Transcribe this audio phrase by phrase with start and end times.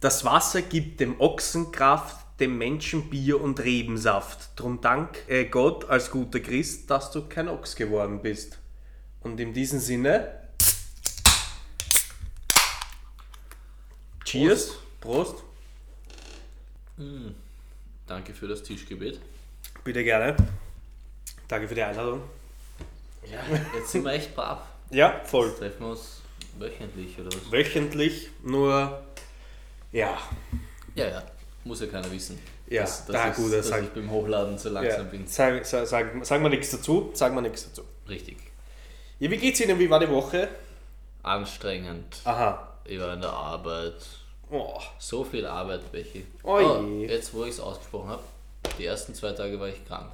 [0.00, 4.58] Das Wasser gibt dem Ochsen Kraft, dem Menschen Bier und Rebensaft.
[4.58, 8.58] Drum dank äh, Gott als guter Christ, dass du kein Ochs geworden bist.
[9.20, 10.40] Und in diesem Sinne.
[14.24, 14.72] Cheers.
[15.02, 15.42] Prost.
[18.06, 19.20] Danke für das Tischgebet.
[19.84, 20.34] Bitte gerne.
[21.46, 22.22] Danke für die Einladung.
[23.30, 23.40] Ja,
[23.74, 24.62] jetzt sind wir echt brav.
[24.90, 25.54] Ja, voll.
[25.54, 26.22] Treffen wir uns
[26.58, 27.52] wöchentlich oder was?
[27.52, 29.04] Wöchentlich, nur.
[29.92, 30.18] Ja.
[30.94, 31.22] Ja, ja.
[31.64, 32.38] Muss ja keiner wissen.
[32.68, 35.10] Ja, dass, dass, na ich, gut, das dass sag- ich beim Hochladen so langsam ja.
[35.10, 35.26] bin.
[35.26, 37.10] Sag, sag, sag, sag mal nichts dazu.
[37.14, 37.82] Sag mal nichts dazu.
[38.08, 38.36] Richtig.
[39.18, 39.78] Ja, wie geht's Ihnen?
[39.78, 40.48] Wie war die Woche?
[41.22, 42.16] Anstrengend.
[42.24, 42.68] Aha.
[42.84, 43.94] Ich war in der Arbeit.
[44.50, 44.78] Oh.
[44.98, 46.22] So viel Arbeit, welche.
[46.44, 46.64] Oi.
[46.64, 48.22] Oh, jetzt, wo ich es ausgesprochen habe,
[48.78, 50.10] die ersten zwei Tage war ich krank.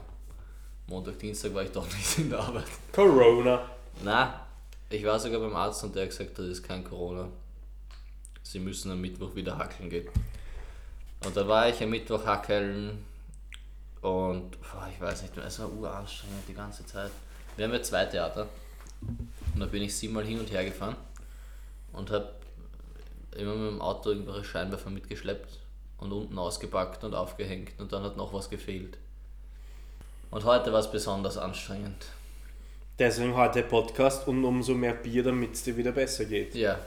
[0.89, 2.65] Montag, Dienstag war ich doch nicht in der Arbeit.
[2.93, 3.71] Corona.
[4.03, 4.47] Na,
[4.91, 7.29] ich war sogar beim Arzt und der hat gesagt, das ist kein Corona.
[8.53, 10.09] Sie müssen am Mittwoch wieder hackeln gehen.
[11.25, 13.05] Und da war ich am Mittwoch hackeln
[14.03, 17.11] und boah, ich weiß nicht, es war uranstrengend die ganze Zeit.
[17.57, 18.47] Wir haben ja zwei Theater
[19.03, 20.95] und da bin ich siebenmal hin und her gefahren
[21.93, 22.35] und habe
[23.37, 25.59] immer mit dem Auto irgendwelche Scheinwerfer mitgeschleppt
[25.99, 28.97] und unten ausgepackt und aufgehängt und dann hat noch was gefehlt.
[30.31, 32.07] Und heute war es besonders anstrengend.
[32.99, 36.55] Deswegen heute Podcast und umso mehr Bier, damit es dir wieder besser geht.
[36.55, 36.79] Ja,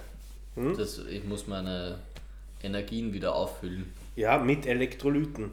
[0.56, 0.78] Hm?
[0.78, 2.00] das, ich muss meine
[2.62, 3.94] Energien wieder auffüllen.
[4.16, 5.52] Ja, mit Elektrolyten.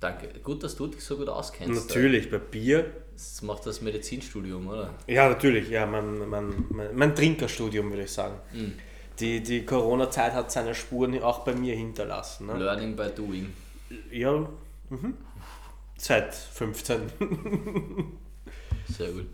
[0.00, 0.28] Danke.
[0.42, 1.88] Gut, dass du dich so gut auskennst.
[1.88, 2.90] Natürlich, bei Bier.
[3.12, 4.94] Das macht das Medizinstudium, oder?
[5.06, 8.36] Ja, natürlich, ja, mein, mein, mein, mein Trinkerstudium, würde ich sagen.
[8.52, 8.72] Mhm.
[9.18, 12.46] Die, die Corona-Zeit hat seine Spuren auch bei mir hinterlassen.
[12.46, 12.56] Ne?
[12.56, 13.52] Learning by doing.
[14.10, 14.48] Ja,
[14.88, 15.14] mhm.
[15.98, 17.00] seit 15.
[18.88, 19.26] Sehr gut.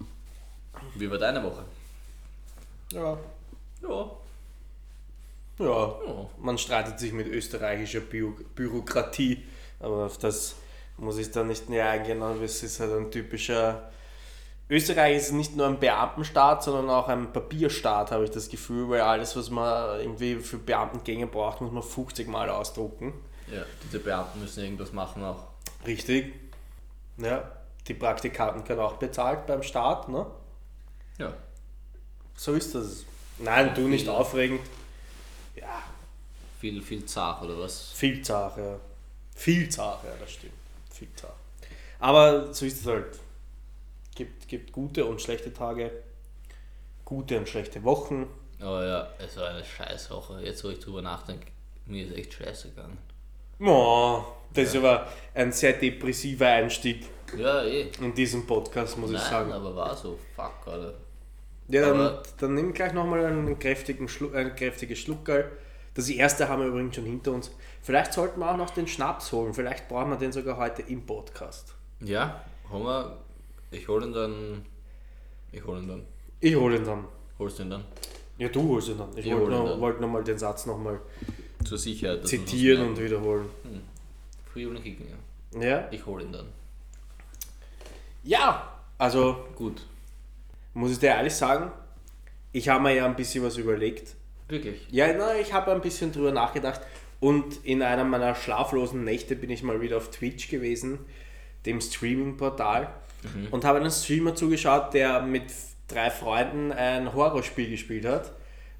[0.97, 1.65] Wie war deine Woche?
[2.93, 3.17] Ja.
[3.83, 4.11] Ja.
[5.59, 6.27] Ja, Ja.
[6.39, 9.45] man streitet sich mit österreichischer Bü Bürokratie,
[9.81, 10.57] aber auf das
[10.99, 13.91] muss ich da nicht näher eingehen, aber es ist halt ein typischer.
[14.69, 19.01] Österreich ist nicht nur ein Beamtenstaat, sondern auch ein Papierstaat, habe ich das Gefühl, weil
[19.03, 23.13] alles, was man irgendwie für Beamtengänge braucht, muss man 50 Mal ausdrucken.
[23.53, 25.45] Ja, diese Beamten müssen irgendwas machen auch.
[25.87, 26.35] Richtig.
[27.19, 27.49] Ja,
[27.87, 30.27] die Praktikanten können auch bezahlt beim Staat, ne?
[31.19, 31.33] Ja.
[32.35, 33.05] So ist das.
[33.39, 34.61] Nein, du nicht aufregend.
[35.57, 35.83] Ja,
[36.61, 37.93] Viel, viel zart, oder was?
[37.93, 38.81] Viel Sache, ja.
[39.35, 40.53] Viel Sache, ja, das stimmt.
[40.91, 41.33] Viel Sache.
[41.99, 43.19] Aber so ist es halt.
[44.15, 45.91] Gibt, gibt gute und schlechte Tage,
[47.05, 48.27] gute und schlechte Wochen.
[48.61, 50.41] Aber ja, es war eine Scheißwoche.
[50.43, 51.49] Jetzt, wo ich drüber nachdenke,
[51.85, 52.97] mir ist echt scheiße gegangen.
[53.61, 54.23] Oh,
[54.55, 57.07] das ist aber ein sehr depressiver Einstieg
[57.37, 57.91] Ja, eh.
[58.01, 59.53] in diesem Podcast, muss ich Nein, sagen.
[59.53, 60.19] aber war so.
[60.35, 60.95] Fuck, Alter.
[61.69, 65.51] Ja, dann, dann nimm gleich nochmal einen kräftigen Schlu ein kräftiges Schluckerl.
[65.95, 67.51] Das erste haben wir übrigens schon hinter uns.
[67.83, 69.55] Vielleicht sollten wir auch noch den Schnaps holen.
[69.55, 71.75] Vielleicht brauchen wir den sogar heute im Podcast.
[72.01, 73.17] Ja, haben wir.
[73.71, 74.65] Ich hol ihn dann.
[75.53, 76.03] Ich hol ihn dann.
[76.41, 77.05] Ich hole ihn dann.
[77.39, 77.85] Holst du ihn dann?
[78.39, 79.09] Ja, du holst ihn dann.
[79.17, 79.81] Ich Ich wollte noch, dann.
[79.81, 81.01] wollte noch mal den Satz nochmal
[81.65, 82.27] Zur Sicherheit.
[82.29, 83.49] zitieren und wiederholen.
[84.53, 85.61] Free oder kicken, ja.
[85.63, 85.89] Ja?
[85.91, 86.47] Ich hol ihn dann.
[88.23, 88.73] Ja!
[88.99, 89.87] Also, Gut.
[90.77, 91.71] Muss ich dir ehrlich sagen,
[92.53, 94.15] ich habe mir ja ein bisschen was überlegt.
[94.49, 94.87] Wirklich?
[94.91, 96.81] Ja, na, ich habe ein bisschen drüber nachgedacht
[97.21, 100.99] und in einer meiner schlaflosen Nächte bin ich mal wieder auf Twitch gewesen,
[101.65, 102.89] dem Streaming-Portal,
[103.51, 105.47] und habe einen Streamer zugeschaut, der mit
[105.89, 108.33] drei Freunden ein Horrorspiel gespielt hat,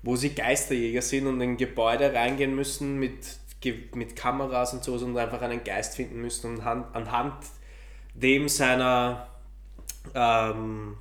[0.03, 3.39] wo sie Geisterjäger sind und in Gebäude reingehen müssen mit,
[3.95, 7.35] mit Kameras und so und einfach einen Geist finden müssen und han- anhand
[8.15, 9.27] dem seiner
[10.15, 10.97] ähm,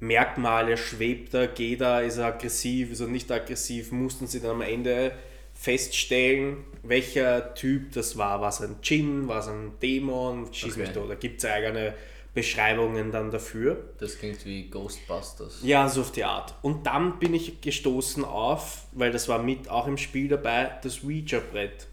[0.00, 4.52] Merkmale, schwebt er, geht er, ist er aggressiv, ist er nicht aggressiv, mussten sie dann
[4.52, 5.12] am Ende
[5.52, 8.40] feststellen, welcher Typ das war.
[8.40, 10.98] War es ein Djinn, war es ein Dämon, schieß mich Okay.
[10.98, 11.10] tot.
[11.10, 11.94] Da gibt es eigene
[12.32, 13.76] Beschreibungen dann dafür.
[13.98, 15.60] Das klingt wie Ghostbusters.
[15.62, 16.54] Ja, so auf die Art.
[16.62, 21.02] Und dann bin ich gestoßen auf, weil das war mit auch im Spiel dabei, das
[21.04, 21.88] Ouija-Brett.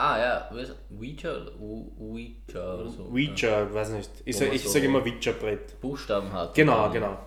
[0.00, 0.48] Ah ja?
[0.90, 3.02] Ouija oder Ouija oder so.
[3.04, 3.10] Ja.
[3.32, 4.10] Ouija, weiß nicht.
[4.24, 5.80] Ich, sag- ich so- sage immer Ouija-Brett.
[5.80, 6.54] Buchstaben hat.
[6.54, 7.18] Genau, genau.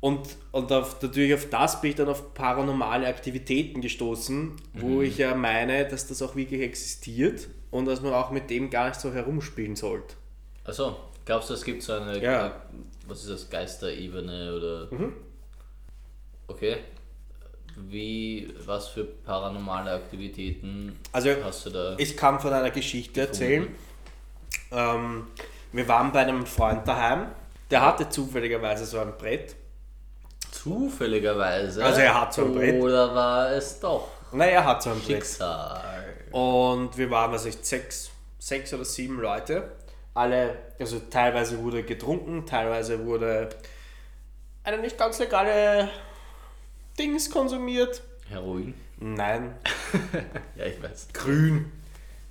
[0.00, 0.20] Und,
[0.52, 5.34] und auf, natürlich auf das bin ich dann auf paranormale Aktivitäten gestoßen, wo ich ja
[5.34, 9.12] meine, dass das auch wirklich existiert und dass man auch mit dem gar nicht so
[9.12, 10.14] herumspielen sollte.
[10.64, 12.22] Achso, glaubst du, es gibt so eine.
[12.22, 12.62] Ja.
[13.08, 13.50] Was ist das?
[13.50, 14.86] Geisterebene oder.
[14.92, 15.14] Mhm.
[16.46, 16.76] Okay.
[17.88, 18.52] Wie.
[18.66, 21.94] Was für paranormale Aktivitäten Also hast du da?
[21.98, 23.68] ich kann von einer Geschichte erzählen.
[24.72, 25.26] Ähm,
[25.72, 27.26] wir waren bei einem Freund daheim,
[27.70, 29.54] der hatte zufälligerweise so ein Brett.
[30.50, 31.84] Zufälligerweise.
[31.84, 32.82] Also er hat so ein Brett.
[32.82, 35.06] Oder war es doch Naja, er hat so ein Brett.
[35.06, 36.04] Schicksal.
[36.32, 39.72] Und wir waren, weiß ich, sechs, sechs oder sieben Leute.
[40.14, 43.50] Alle, also teilweise wurde getrunken, teilweise wurde
[44.64, 45.88] eine nicht ganz legale
[46.98, 48.02] Dings konsumiert.
[48.28, 48.74] Heroin.
[49.00, 49.54] Nein,
[50.56, 51.08] Ja, ich weiß.
[51.12, 51.70] grün.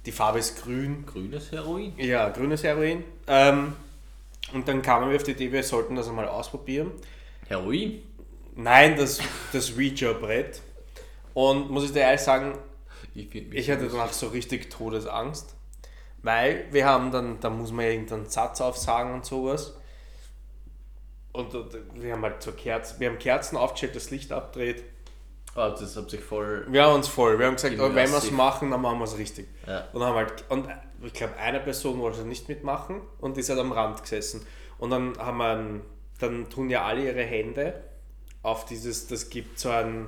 [0.05, 1.05] Die Farbe ist grün.
[1.05, 1.93] Grünes Heroin.
[1.97, 3.03] Ja, grünes Heroin.
[3.27, 3.73] Ähm,
[4.53, 6.91] und dann kamen wir auf die Idee, wir sollten das einmal ausprobieren.
[7.47, 8.01] Heroin?
[8.55, 9.19] Nein, das,
[9.53, 10.61] das Ouija-Brett.
[11.33, 12.57] Und muss ich dir ehrlich sagen,
[13.15, 15.55] Ich, ich hatte danach so richtig Todesangst.
[16.23, 19.75] Weil wir haben dann, da muss man ja irgendeinen Satz aufsagen und sowas.
[21.37, 24.83] Und, und wir haben halt so Kerzen, wir haben Kerzen aufgestellt, das Licht abdreht.
[25.55, 26.65] Oh, das hat sich voll.
[26.69, 29.05] Wir haben uns voll, wir haben gesagt, oh, wenn wir es machen, dann machen wir
[29.05, 29.47] es richtig.
[29.67, 29.87] Ja.
[29.93, 30.67] Und, haben halt, und
[31.03, 34.45] ich glaube, eine Person wollte nicht mitmachen und ist halt am Rand gesessen.
[34.79, 35.81] Und dann haben wir, einen,
[36.19, 37.83] dann tun ja alle ihre Hände
[38.41, 40.07] auf dieses, das gibt so ein,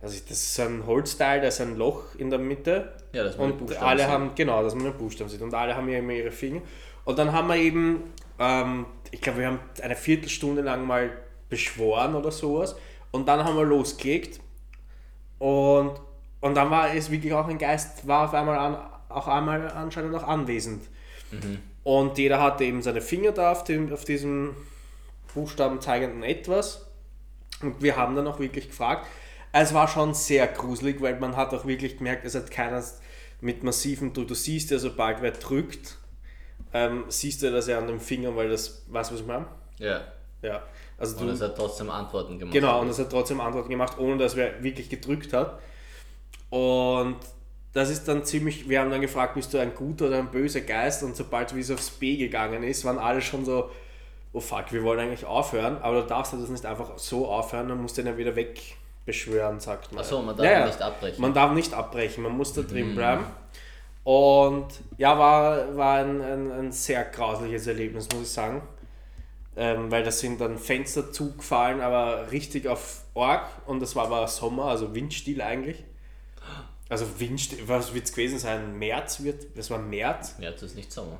[0.00, 2.94] also das ist so ein Holzteil, da ist ein Loch in der Mitte.
[3.12, 4.08] Ja, dass man und Buchstaben alle sieht.
[4.08, 5.42] haben, genau, dass man den Buchstaben sieht.
[5.42, 6.62] Und alle haben ja immer ihre Finger.
[7.04, 8.04] Und dann haben wir eben,
[8.38, 11.10] ähm, ich glaube, wir haben eine Viertelstunde lang mal
[11.48, 12.76] beschworen oder sowas.
[13.10, 14.40] Und dann haben wir losgelegt.
[15.38, 15.94] Und,
[16.40, 18.76] und dann war es wirklich auch ein Geist, war auf einmal an,
[19.08, 20.82] auch einmal anscheinend auch anwesend.
[21.84, 24.54] Und jeder hatte eben seine Finger da auf, dem, auf diesem
[25.34, 26.86] Buchstaben zeigenden etwas.
[27.62, 29.06] Und wir haben dann auch wirklich gefragt.
[29.52, 32.82] Es war schon sehr gruselig, weil man hat auch wirklich gemerkt, es hat keiner
[33.40, 34.28] mit massivem Druck.
[34.28, 35.97] Du siehst ja, sobald wer drückt,
[36.72, 39.46] ähm, siehst du das ja an den Fingern, weil das, weißt du, was ich meine?
[39.78, 40.00] Ja.
[40.42, 40.62] Ja.
[40.98, 42.52] Also Und es hat trotzdem Antworten gemacht.
[42.52, 45.60] Genau, und es hat trotzdem Antworten gemacht, ohne dass wer wirklich gedrückt hat.
[46.50, 47.16] Und
[47.72, 50.62] das ist dann ziemlich, wir haben dann gefragt, bist du ein guter oder ein böser
[50.62, 51.02] Geist?
[51.02, 53.70] Und sobald wie es aufs B gegangen ist, waren alle schon so,
[54.32, 57.68] oh fuck, wir wollen eigentlich aufhören, aber du darfst halt das nicht einfach so aufhören,
[57.68, 60.02] dann musst du den ja wieder wegbeschwören, sagt man.
[60.02, 61.20] Ach so, man darf nicht abbrechen.
[61.20, 63.24] Man darf nicht abbrechen, man muss da drin bleiben.
[64.08, 68.62] Und ja, war, war ein, ein, ein sehr grausliches Erlebnis, muss ich sagen.
[69.54, 74.26] Ähm, weil da sind dann Fenster zugefallen, aber richtig auf Org und das war aber
[74.26, 75.84] Sommer, also windstill eigentlich.
[76.88, 78.78] Also windstill, was wird es gewesen sein?
[78.78, 80.36] März wird, das war März.
[80.40, 81.18] Das ist nicht Sommer.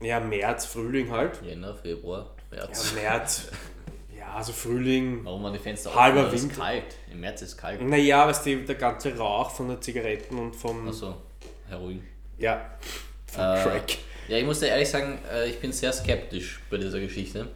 [0.00, 1.42] Ja, März, Frühling halt.
[1.42, 2.94] Jänner, Februar, Ja, März.
[2.94, 3.48] März.
[4.16, 5.24] Ja, also Frühling.
[5.24, 6.34] Warum waren die Fenster Halber offen?
[6.34, 6.60] Es ist Winter.
[6.62, 6.96] kalt.
[7.10, 7.82] Im März ist es kalt.
[7.82, 10.86] Naja, weißt du, der ganze Rauch von den Zigaretten und vom.
[10.88, 11.14] Achso,
[11.68, 12.02] Heroin.
[12.38, 12.70] Ja,
[13.34, 13.98] Äh, Crack.
[14.28, 17.48] Ja, ich muss dir ehrlich sagen, äh, ich bin sehr skeptisch bei dieser Geschichte.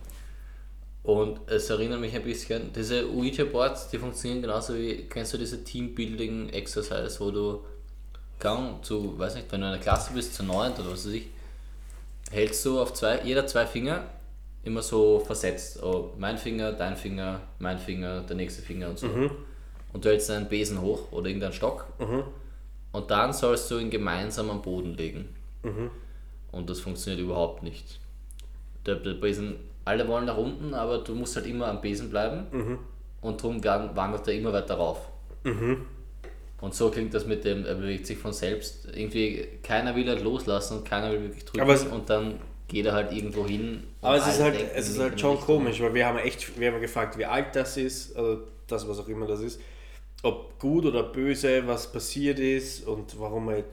[1.02, 5.64] Und es erinnert mich ein bisschen, diese Ouija-Boards, die funktionieren genauso wie, kennst du diese
[5.64, 7.64] Teambuilding-Exercise, wo du
[8.38, 11.12] Gang zu, weiß nicht, wenn du in einer Klasse bist, zu neunt oder was weiß
[11.14, 11.26] ich,
[12.31, 14.05] hältst du auf zwei, jeder zwei Finger
[14.64, 15.82] immer so versetzt.
[15.82, 19.08] Oh, mein Finger, dein Finger, mein Finger, der nächste Finger und so.
[19.93, 21.87] Und du hältst einen Besen hoch oder irgendeinen Stock.
[22.93, 25.29] Und dann sollst du ihn gemeinsam am Boden legen.
[26.53, 27.99] Und das funktioniert überhaupt nicht.
[28.87, 32.79] Der, der Besen, alle wollen nach unten, aber du musst halt immer am Besen bleiben.
[33.21, 35.09] Und darum wandert er immer weiter rauf.
[36.61, 38.87] Und so klingt das mit dem, er bewegt sich von selbst.
[38.94, 41.69] Irgendwie keiner will halt loslassen und keiner will wirklich drücken.
[41.71, 43.83] Es- und dann geht er halt irgendwo hin.
[44.00, 45.47] Aber es ist halt, denken es ist halt schon Richtung.
[45.59, 48.99] komisch, weil wir haben echt, wir haben gefragt, wie alt das ist, also das, was
[49.00, 49.61] auch immer das ist,
[50.23, 53.65] ob gut oder böse, was passiert ist und warum er.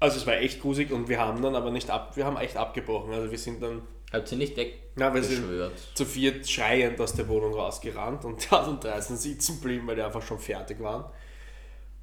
[0.00, 2.56] Also es war echt gruselig und wir haben dann aber nicht ab, wir haben echt
[2.56, 3.12] abgebrochen.
[3.12, 3.82] Also wir sind dann
[4.12, 5.72] Habt ihr nicht Ja, wir sind weggeschwört?
[5.94, 10.02] zu viert schreiend aus der Wohnung rausgerannt und hat und 13 sitzen geblieben, weil die
[10.02, 11.04] einfach schon fertig waren.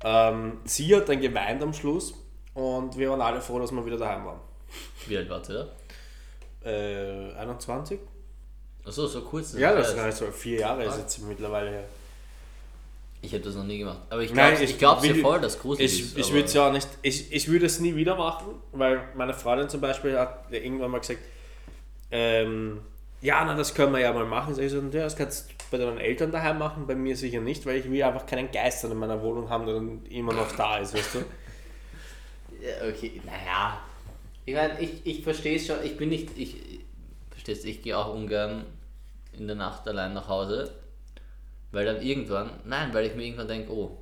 [0.03, 2.13] Ähm, sie hat dann geweint am Schluss
[2.53, 4.39] und wir waren alle froh, dass wir wieder daheim waren.
[5.07, 5.71] Wie alt wart ihr
[6.63, 6.69] da?
[6.69, 7.99] Äh, 21?
[8.83, 9.53] Achso, so kurz.
[9.53, 9.97] Ja, das heißt.
[9.97, 11.83] ist also vier Jahre ist jetzt mittlerweile her.
[13.23, 13.99] Ich habe das noch nie gemacht.
[14.09, 16.17] Aber ich glaube ich ich glaub's ja voll, dass gruselig Ich, ist.
[16.17, 19.33] ich würde es ja auch nicht, ich, ich würde es nie wieder machen, weil meine
[19.33, 21.19] Freundin zum Beispiel hat irgendwann mal gesagt,
[22.09, 22.81] ähm,
[23.21, 24.55] ja, na, das können wir ja mal machen.
[24.55, 27.39] Sag ich so, ja, das kannst du bei deinen Eltern daheim machen, bei mir sicher
[27.39, 30.51] nicht, weil ich will einfach keinen Geist in meiner Wohnung haben, der dann immer noch
[30.55, 31.19] da ist, weißt du?
[32.61, 33.79] Ja, okay, naja.
[34.45, 36.55] Ich meine, ich, ich verstehe es schon, ich bin nicht, ich,
[37.31, 38.65] verstehst ich gehe auch ungern
[39.33, 40.71] in der Nacht allein nach Hause,
[41.71, 43.97] weil dann irgendwann, nein, weil ich mir irgendwann denke, oh,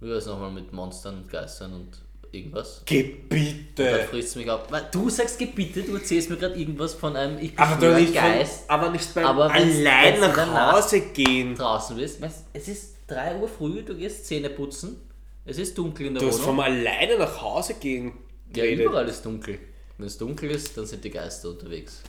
[0.00, 1.88] wie war es nochmal mit Monstern und Geistern und
[2.32, 2.82] irgendwas?
[2.84, 4.06] Gebiete!
[4.10, 4.70] frisst es mich auf.
[4.70, 8.02] Weil Du sagst Gebiete, du erzählst mir gerade irgendwas von einem, ich bin Aber ein
[8.02, 11.54] nicht, von, Geist, aber nicht beim Aber allein nach Hause gehen.
[11.54, 12.20] draußen bist.
[12.20, 14.96] Weißt, es ist 3 Uhr früh, du gehst Zähne putzen,
[15.44, 16.46] es ist dunkel in der Du hast Wohnung.
[16.46, 18.12] vom alleine nach Hause gehen
[18.54, 18.86] Ja, geredet.
[18.86, 19.58] überall ist dunkel.
[19.98, 22.00] Wenn es dunkel ist, dann sind die Geister unterwegs.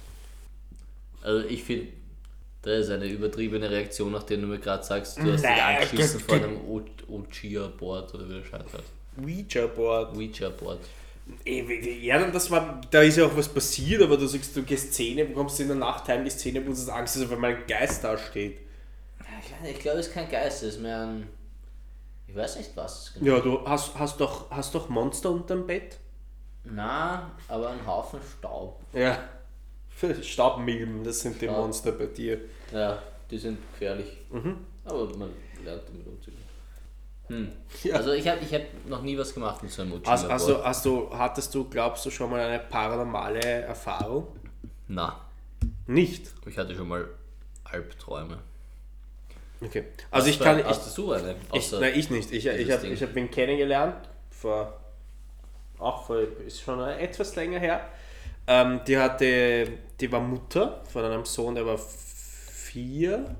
[1.22, 1.88] Also ich finde,
[2.65, 6.27] Das ist eine übertriebene Reaktion, nachdem du mir gerade sagst, du hast dich angeschissen ge-
[6.27, 6.60] vor einem
[7.07, 8.91] Ouija-Board oder wie Scheiß heißt.
[9.22, 10.15] Ouija-Board.
[10.17, 10.79] Ouija-Board.
[11.45, 14.93] Ja, dann das war, da ist ja auch was passiert, aber du sagst, du gehst
[14.93, 17.63] Zähne, kommst in der Nacht heim, gehst Zähne putzen, hast Angst, dass auf einmal ein
[17.67, 18.57] Geist da steht.
[19.63, 21.27] Ich, glaube, es ist kein Geist, es ist mehr ein.
[22.27, 23.13] Ich weiß nicht was.
[23.19, 23.36] Genau.
[23.38, 25.98] Ja, du hast, hast, doch, hast doch Monster unterm Bett?
[26.63, 28.79] Na, aber ein Haufen Staub.
[28.93, 29.17] Ja.
[30.22, 31.48] Staubmilben, das sind die.
[31.48, 32.40] Monster bei dir.
[32.72, 34.18] Ja, die sind gefährlich.
[34.30, 34.58] Mhm.
[34.84, 35.30] Aber man
[35.64, 36.44] lernt damit umzugehen.
[37.28, 37.52] Hm.
[37.84, 37.96] Ja.
[37.96, 40.86] Also ich habe ich hab noch nie was gemacht mit so einem hast, du, hast
[40.86, 44.28] du, hattest du, glaubst du, schon mal eine paranormale Erfahrung?
[44.88, 45.22] Na,
[45.88, 46.32] Nicht.
[46.46, 47.08] ich hatte schon mal
[47.64, 48.38] Albträume.
[49.62, 49.86] Okay.
[50.12, 50.60] Also Hast ich kann.
[50.60, 51.36] Ich, Hast du eine?
[51.54, 52.32] ich, nein, ich nicht.
[52.32, 54.80] Ich, ich habe ich hab ihn kennengelernt vor.
[55.80, 56.20] Auch vor.
[56.46, 57.90] Ist schon etwas länger her.
[58.48, 59.68] Ähm, die hatte.
[60.00, 63.36] Die war Mutter von einem Sohn, der war vier.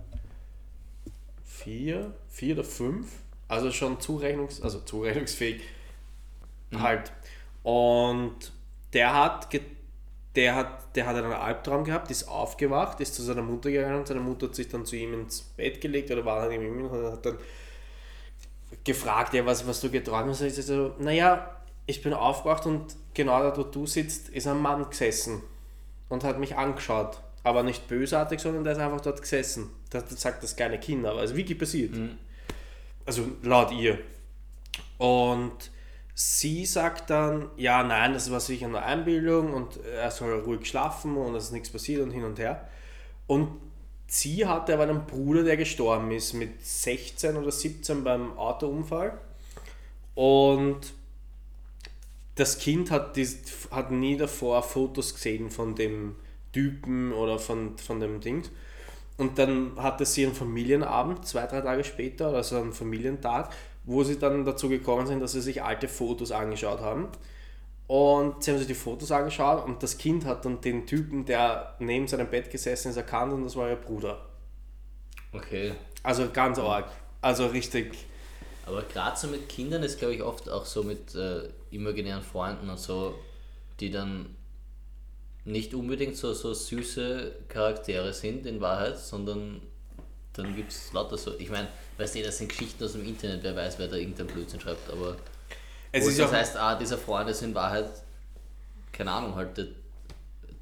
[1.44, 2.14] Vier?
[2.30, 3.08] Vier oder fünf?
[3.48, 5.62] Also schon zurechnungs, also zurechnungsfähig.
[6.74, 7.12] Halt.
[7.64, 8.52] Und
[8.94, 9.50] der hat,
[10.36, 14.08] der hat, der hat einen Albtraum gehabt, ist aufgewacht, ist zu seiner Mutter gegangen und
[14.08, 17.12] seine Mutter hat sich dann zu ihm ins Bett gelegt oder war dann ihm und
[17.12, 17.38] hat dann
[18.84, 20.42] gefragt, ja, was, was du geträumt hast.
[20.42, 21.55] Und ich so, naja,
[21.86, 25.42] ich bin aufgewacht und genau da, wo du sitzt, ist ein Mann gesessen
[26.10, 27.20] und hat mich angeschaut.
[27.44, 29.70] Aber nicht bösartig, sondern der ist einfach dort gesessen.
[29.92, 31.94] Das, das sagt das kleine Kind, aber es ist wirklich passiert.
[33.06, 34.00] Also laut ihr.
[34.98, 35.70] Und
[36.16, 41.18] sie sagt dann, ja, nein, das war sicher nur Einbildung und er soll ruhig schlafen
[41.18, 42.68] und es ist nichts passiert und hin und her.
[43.28, 43.50] Und
[44.08, 49.20] sie hatte aber einen Bruder, der gestorben ist mit 16 oder 17 beim Autounfall.
[50.16, 50.95] Und
[52.36, 53.40] das Kind hat, dies,
[53.72, 56.16] hat nie davor Fotos gesehen von dem
[56.52, 58.44] Typen oder von, von dem Ding.
[59.18, 63.50] Und dann hatte sie einen Familienabend, zwei, drei Tage später, also einen Familientag,
[63.86, 67.08] wo sie dann dazu gekommen sind, dass sie sich alte Fotos angeschaut haben.
[67.88, 71.76] Und sie haben sich die Fotos angeschaut und das Kind hat dann den Typen, der
[71.80, 74.26] neben seinem Bett gesessen ist, erkannt und das war ihr Bruder.
[75.32, 75.74] Okay.
[76.02, 76.88] Also ganz arg.
[77.22, 77.94] Also richtig.
[78.66, 82.70] Aber gerade so mit Kindern ist, glaube ich, oft auch so mit äh, imaginären Freunden
[82.70, 83.16] und so,
[83.80, 84.36] die dann
[85.46, 89.62] nicht unbedingt so, so süße Charaktere sind in Wahrheit, sondern
[90.34, 91.38] dann gibt es lauter so.
[91.38, 91.68] Ich meine,
[91.98, 94.90] weißt du, das sind Geschichten aus dem Internet, wer weiß, wer da irgendein Blödsinn schreibt,
[94.90, 95.16] aber
[95.92, 97.90] Es ist das heißt, ah, dieser Freund ist in Wahrheit,
[98.92, 99.68] keine Ahnung, halt der,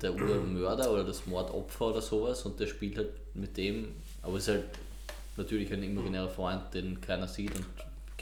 [0.02, 4.48] der Urmörder oder das Mordopfer oder sowas und der spielt halt mit dem, aber es
[4.48, 4.66] ist halt
[5.38, 7.66] natürlich ein imaginärer Freund, den keiner sieht und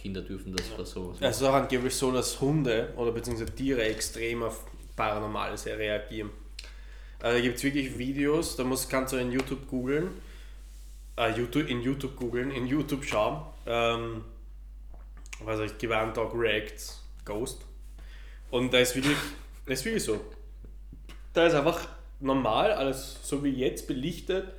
[0.01, 1.15] Kinder dürfen das oder so.
[1.19, 4.65] es ist auch angeblich so, dass Hunde oder beziehungsweise Tiere extrem auf
[4.95, 6.31] Paranormales reagieren.
[7.19, 10.09] Also da gibt es wirklich Videos, da muss, kannst du in YouTube googeln,
[11.17, 13.45] äh, YouTube, in YouTube googeln, in YouTube schauen.
[13.67, 14.23] Ähm,
[15.43, 17.61] was ich, Gewarnt Dog Reacts Ghost.
[18.49, 19.17] Und da ist wirklich,
[19.65, 20.19] das ist wirklich so.
[21.33, 21.87] Da ist einfach
[22.19, 24.51] normal, alles so wie jetzt belichtet,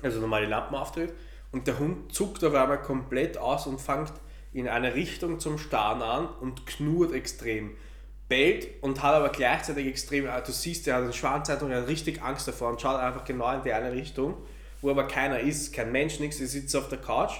[0.00, 1.12] also normal die Lampen aufdreht
[1.52, 4.12] und der Hund zuckt auf einmal komplett aus und fängt
[4.52, 7.76] in eine Richtung zum Starren an und knurrt extrem.
[8.28, 11.88] Bellt und hat aber gleichzeitig extrem, äh, du siehst, er hat einen Schwanzeitung, er hat
[11.88, 14.36] richtig Angst davor und schaut einfach genau in die eine Richtung,
[14.80, 17.34] wo aber keiner ist, kein Mensch, nichts, er sitzt auf der Couch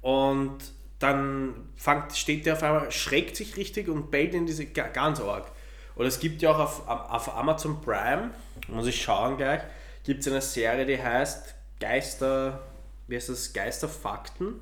[0.00, 0.58] und
[0.98, 5.20] dann fängt, steht der auf einmal, schreckt sich richtig und bellt in diese ga- ganz
[5.20, 5.50] arg.
[5.94, 8.30] Und es gibt ja auch auf, auf Amazon Prime,
[8.68, 9.62] muss ich schauen gleich,
[10.04, 12.60] gibt es eine Serie, die heißt Geister,
[13.06, 14.60] wie heißt das, Geisterfakten.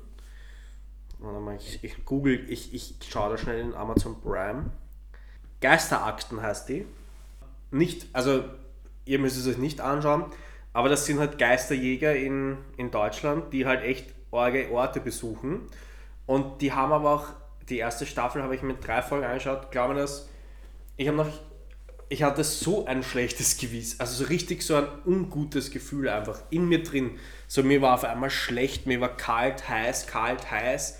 [1.59, 4.71] Ich, ich google, ich, ich schaue da schnell in Amazon Prime.
[5.61, 6.85] Geisterakten heißt die.
[7.69, 8.43] Nicht, also
[9.05, 10.25] ihr müsst es euch nicht anschauen,
[10.73, 15.61] aber das sind halt Geisterjäger in, in Deutschland, die halt echt arge Orte besuchen.
[16.25, 17.27] Und die haben aber auch,
[17.69, 20.29] die erste Staffel habe ich mit drei Folgen angeschaut, glaube das,
[20.97, 21.29] ich habe noch,
[22.11, 26.67] ich hatte so ein schlechtes Gewissen, also so richtig so ein ungutes Gefühl einfach in
[26.67, 27.17] mir drin.
[27.47, 30.99] So mir war auf einmal schlecht, mir war kalt, heiß, kalt, heiß.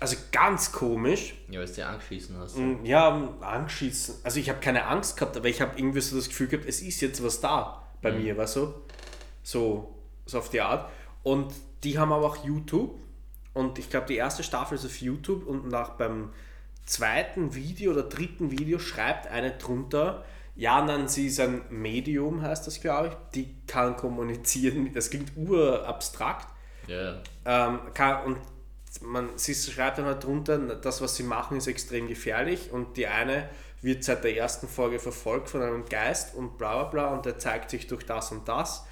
[0.00, 1.34] Also ganz komisch.
[1.48, 2.56] Ja, weil du dir angeschissen hast.
[2.56, 4.16] Mm, Ja, angeschissen.
[4.24, 6.82] Also ich habe keine Angst gehabt, aber ich habe irgendwie so das Gefühl gehabt, es
[6.82, 8.74] ist jetzt was da bei mir, weißt du?
[9.44, 9.94] So,
[10.26, 10.90] so auf die Art.
[11.22, 12.98] Und die haben aber auch YouTube.
[13.52, 16.30] Und ich glaube, die erste Staffel ist auf YouTube und nach beim
[16.84, 20.24] zweiten Video oder dritten Video schreibt eine drunter,
[20.56, 23.14] ja, nein, sie ist ein Medium, heißt das, glaube ich.
[23.34, 24.90] Die kann kommunizieren.
[24.94, 26.46] Das klingt urabstrakt.
[26.86, 27.22] Ja, ja.
[27.44, 28.38] Ähm, kann, und
[29.02, 33.06] man, sie schreibt dann halt drunter, das, was sie machen, ist extrem gefährlich und die
[33.08, 33.48] eine
[33.82, 37.38] wird seit der ersten Folge verfolgt von einem Geist und bla bla bla und der
[37.38, 38.86] zeigt sich durch das und das.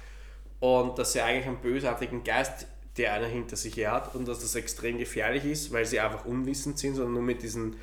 [0.59, 4.39] und dass sie eigentlich einen bösartigen Geist, der einer hinter sich her hat und dass
[4.39, 7.75] das extrem gefährlich ist, weil sie einfach unwissend sind, sondern nur mit diesen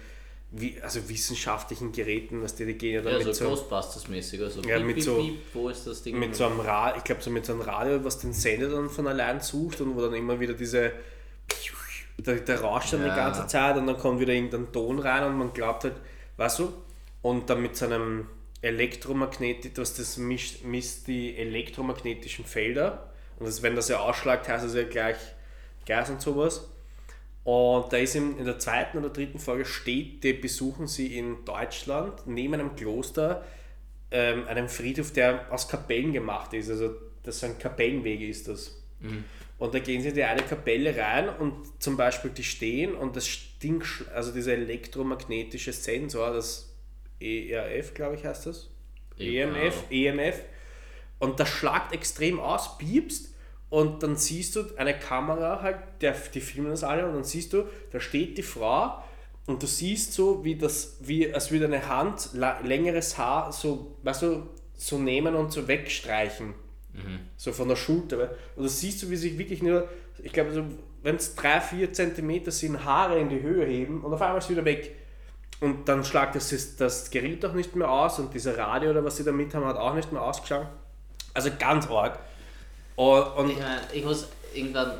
[0.52, 4.42] wie, also wissenschaftlichen Geräten, was die, die gehen ja dann Ja, mit so so, Ghostbusters-mäßig.
[4.42, 6.18] Also Ja, piep, mit piep, so- piep, wo ist das Ding?
[6.18, 8.90] mit so einem Radio, ich glaube so mit so einem Radio, was den Sender dann
[8.90, 10.92] von allein sucht und wo dann immer wieder diese
[12.18, 13.10] der, der rauscht dann Ja.
[13.10, 15.94] die ganze Zeit und dann kommt wieder irgendein Ton rein und man glaubt halt,
[16.36, 16.72] weißt du,
[17.22, 18.26] und dann mit seinem
[18.60, 23.09] Elektromagnetik, was das mischt, misst die elektromagnetischen Felder
[23.40, 25.16] und das, wenn das ja ausschlagt, heißt es ja gleich
[25.86, 26.68] Gas und sowas.
[27.42, 31.44] Und da ist in, in der zweiten oder dritten Folge steht, die besuchen sie in
[31.44, 33.44] Deutschland neben einem Kloster,
[34.12, 36.70] ähm, einem Friedhof, der aus Kapellen gemacht ist.
[36.70, 38.76] Also das ein Kapellenwege ist das.
[39.58, 43.16] Und da gehen sie in die eine Kapelle rein und zum Beispiel die stehen und
[43.16, 46.74] das sch- also dieser elektromagnetische Sensor, das
[47.20, 48.68] ERF, glaube ich, heißt das.
[49.18, 50.40] EMF, EMF.
[51.18, 53.29] Und das schlagt extrem aus, piepst
[53.70, 57.52] und dann siehst du eine Kamera halt, der, die filmen das alle und dann siehst
[57.52, 59.02] du, da steht die Frau
[59.46, 62.30] und du siehst so, wie das, wie als würde eine Hand
[62.64, 64.42] längeres Haar so, weißt du,
[64.74, 66.54] so nehmen und so wegstreichen.
[67.36, 68.30] So von der Schulter.
[68.56, 69.88] Und du siehst du, wie sich wirklich nur,
[70.22, 70.64] ich glaube, so,
[71.02, 74.50] wenn es 3-4 Zentimeter sind, Haare in die Höhe heben und auf einmal ist es
[74.50, 74.96] wieder weg.
[75.60, 79.16] Und dann schlagt das, das Gerät auch nicht mehr aus und dieser Radio oder was
[79.16, 80.66] sie da mit haben, hat auch nicht mehr ausgeschaut.
[81.34, 82.18] Also ganz arg.
[83.00, 84.92] Und, und Ich, meine, ich muss irgendwann.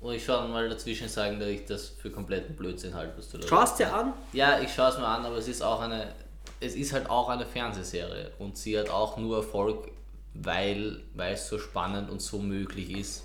[0.00, 3.38] Und ich schon mal dazwischen sagen, dass ich das für kompletten Blödsinn halte, was du
[3.38, 4.14] da schaust dir an?
[4.32, 6.12] Ja, ich schaue es mir an, aber es ist auch eine.
[6.58, 9.88] Es ist halt auch eine Fernsehserie und sie hat auch nur Erfolg,
[10.34, 13.24] weil, weil es so spannend und so möglich ist.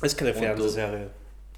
[0.00, 1.10] Das ist keine Fernsehserie.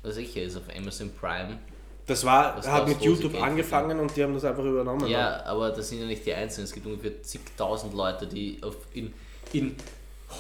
[0.05, 1.59] Sicher ist auf Amazon Prime.
[2.07, 5.09] Das war, Das hat mit YouTube angefangen und die haben das einfach übernommen.
[5.09, 6.67] Ja, aber das sind ja nicht die Einzelnen.
[6.67, 9.15] Es gibt ungefähr zigtausend Leute, die auf, in,
[9.53, 9.75] in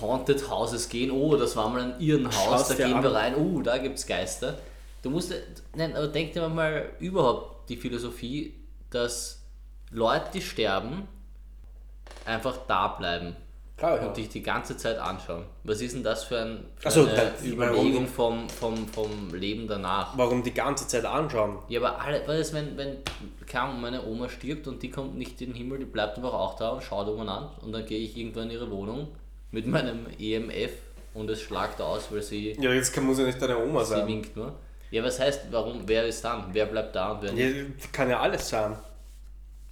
[0.00, 1.10] Haunted Houses gehen.
[1.10, 3.02] Oh, das war mal ein Irrenhaus, da gehen an.
[3.02, 3.34] wir rein.
[3.36, 4.58] Oh, da gibt es Geister.
[5.02, 5.32] Du musst,
[5.74, 8.54] nein, aber denk dir mal überhaupt die Philosophie,
[8.90, 9.42] dass
[9.90, 11.06] Leute, die sterben,
[12.24, 13.36] einfach da bleiben
[13.76, 14.06] Klar, ja.
[14.08, 15.44] und dich die ganze Zeit anschauen.
[15.62, 19.34] Was ist denn das für, ein, für so, eine da- Überlegung warum- vom, vom, vom
[19.34, 20.18] Leben danach?
[20.18, 21.58] Warum die ganze Zeit anschauen?
[21.68, 22.96] Ja, aber alle, weißt, du, wenn, wenn
[23.50, 26.56] kaum meine Oma stirbt und die kommt nicht in den Himmel, die bleibt einfach auch
[26.56, 29.08] da und schaut um an und dann gehe ich irgendwann in ihre Wohnung
[29.50, 30.72] mit meinem EMF
[31.14, 33.94] und es schlagt aus, weil sie, Ja, jetzt kann, muss ja nicht deine Oma sie
[33.94, 34.06] sein.
[34.06, 34.54] winkt nur.
[34.90, 36.46] Ja, was heißt, warum, wer ist dann?
[36.52, 37.56] Wer bleibt da und wer nicht?
[37.56, 38.76] Ja, kann ja alles sein.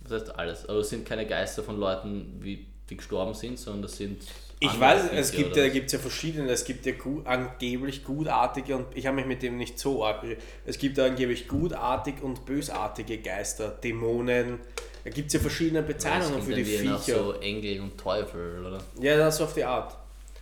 [0.02, 0.68] Das heißt alles.
[0.68, 4.22] Aber es sind keine Geister von Leuten, wie, die gestorben sind, sondern das sind.
[4.58, 8.86] Ich weiß, es gibt ja, gibt's ja verschiedene, es gibt ja gut, angeblich gutartige und
[8.94, 10.24] ich habe mich mit dem nicht so arg.
[10.64, 14.60] Es gibt ja angeblich gutartig und bösartige Geister, Dämonen.
[15.06, 16.98] Da gibt es ja verschiedene Bezeichnungen für die Viecher.
[16.98, 18.78] so Engel und Teufel, oder?
[19.00, 19.96] Ja, das ist auf die Art.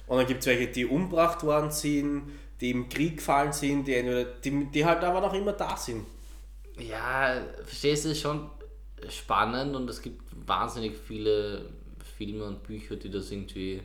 [0.07, 2.23] Und dann gibt es welche, die umgebracht worden sind,
[2.63, 6.07] die im Krieg gefallen sind, die, entweder- die, die halt aber noch immer da sind.
[6.79, 8.49] Ja, verstehst du, es ist schon
[9.11, 11.67] spannend und es gibt wahnsinnig viele
[12.17, 13.83] Filme und Bücher, die das irgendwie.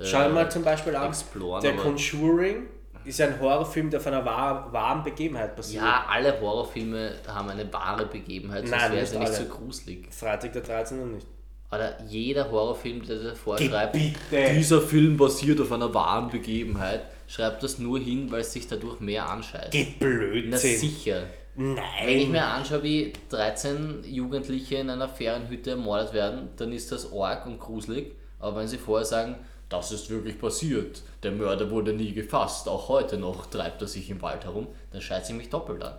[0.00, 1.14] äh, Schau mal zum Beispiel an,
[1.62, 2.66] der Conjuring
[3.04, 5.82] ist ein Horrorfilm, der von einer wahr, wahren Begebenheit passiert.
[5.82, 10.08] Ja, alle Horrorfilme haben eine wahre Begebenheit, sonst Nein, wäre es ja nicht so gruselig.
[10.10, 11.14] Freitag der 13.
[11.14, 11.26] nicht.
[11.70, 14.52] Oder jeder Horrorfilm, der davor schreibt, bitte.
[14.54, 19.00] dieser Film basiert auf einer wahren Begebenheit, schreibt das nur hin, weil es sich dadurch
[19.00, 19.70] mehr anscheißt.
[19.70, 20.78] Geh Na Blödsinn.
[20.78, 21.22] sicher.
[21.54, 21.76] Wenn
[22.08, 22.30] ich Nein.
[22.32, 27.58] mir anschaue, wie 13 Jugendliche in einer Ferienhütte ermordet werden, dann ist das arg und
[27.58, 28.12] gruselig.
[28.38, 29.36] Aber wenn sie vorher sagen,
[29.72, 34.10] das ist wirklich passiert, der Mörder wurde nie gefasst, auch heute noch treibt er sich
[34.10, 35.94] im Wald herum, dann scheiße ich mich doppelt an.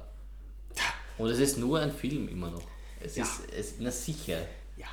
[1.17, 2.63] Und es ist nur ein Film immer noch.
[3.03, 4.37] Es ist, es, na sicher.
[4.77, 4.85] Ja.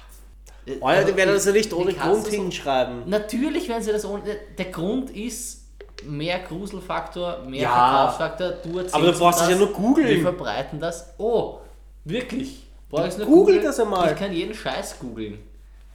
[0.66, 3.08] Äh, Alter, aber die werden das ja nicht ohne Grund hinschreiben.
[3.08, 4.22] Natürlich werden sie das ohne.
[4.58, 5.64] Der Grund ist
[6.04, 8.10] mehr Gruselfaktor, mehr Ja.
[8.10, 8.50] Verkaufsfaktor.
[8.62, 10.08] Du erzählst Aber du brauchst es ja nur googeln.
[10.08, 11.14] Wir verbreiten das.
[11.18, 11.60] Oh,
[12.04, 12.66] wirklich?
[12.90, 13.64] Brauch ich's nur Google googeln?
[13.64, 14.12] das einmal.
[14.12, 15.38] Ich kann jeden Scheiß googeln.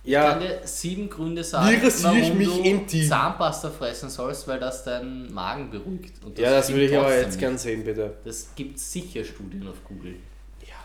[0.06, 0.32] Ich Ja.
[0.34, 2.38] kann dir sieben Gründe sagen, Wie rasiere ich warum
[2.78, 3.08] mich du?
[3.10, 6.24] Zahnpasta fressen sollst, weil das deinen Magen beruhigt.
[6.24, 8.16] Und Ja, das würde ich aber jetzt gern sehen, bitte.
[8.24, 10.16] Das gibt sicher Studien auf Google.
[10.62, 10.76] Ja.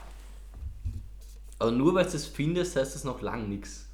[1.59, 3.87] Aber nur weil du das findest, heißt das noch lang nichts.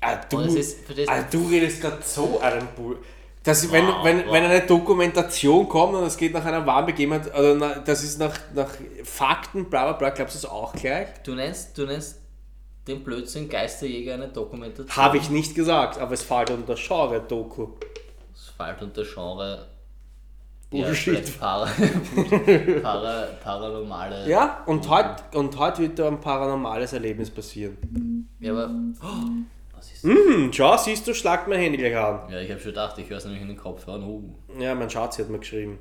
[0.00, 2.96] Ah, du, es ist- ah, du redest gerade so einen Bull.
[3.42, 4.32] Das, wenn, Wow, wenn, wow.
[4.32, 8.18] wenn eine Dokumentation kommt und es geht nach einer wahren Begebenheit, oder na, das ist
[8.18, 8.70] nach, nach
[9.04, 11.08] Fakten, bla bla bla, glaubst du das auch gleich?
[11.24, 12.16] Du nennst, du nennst
[12.88, 14.96] den Blödsinn Geisterjäger eine Dokumentation.
[14.96, 17.68] Habe ich nicht gesagt, aber es fällt unter Genre-Doku.
[18.32, 19.66] Das fällt unter Genre.
[20.70, 21.38] Bullshit.
[21.40, 21.66] Para,
[22.82, 24.28] para, paranormale.
[24.28, 28.28] Ja, und heute und heut wird da ein paranormales Erlebnis passieren.
[28.38, 28.70] Ja, aber.
[29.02, 32.30] Oh, Was ist Hm, schau, siehst du, schlagt mein Handy gleich an.
[32.30, 34.02] Ja, ich habe schon gedacht, ich höre es nämlich in den Kopfhörern.
[34.04, 34.22] Oh.
[34.58, 35.78] Ja, mein Schatz hat mir geschrieben.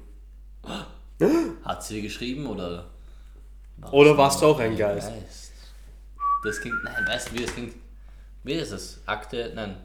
[1.63, 2.85] Hat sie geschrieben oder?
[3.91, 5.11] Oder warst du auch ein Geist?
[6.47, 7.75] Das klingt, nein, weißt du, wie das klingt?
[8.43, 9.01] Wie ist es?
[9.05, 9.75] Akte, nein.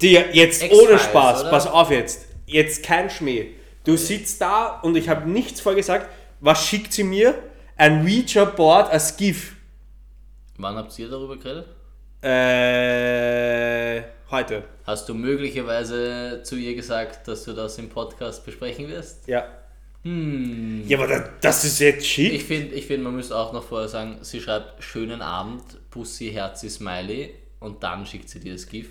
[0.00, 1.50] Dir, jetzt ohne Spaß, oder?
[1.50, 2.28] pass auf jetzt.
[2.46, 3.54] Jetzt kein Schmäh.
[3.82, 6.08] Du sitzt da und ich habe nichts vorgesagt.
[6.38, 7.34] Was schickt sie mir?
[7.76, 9.56] Ein Ouija-Board als GIF.
[10.58, 11.66] Wann habt ihr darüber geredet?
[12.22, 14.62] Äh, heute.
[14.84, 19.26] Hast du möglicherweise zu ihr gesagt, dass du das im Podcast besprechen wirst?
[19.26, 19.48] Ja.
[20.08, 20.84] Hm.
[20.88, 22.32] Ja, aber da- das ist jetzt shit.
[22.32, 26.30] Ich finde, ich find, man müsste auch noch vorher sagen, sie schreibt schönen Abend, Pussy,
[26.32, 28.88] Herzi, Smiley und dann schickt sie dir das GIF.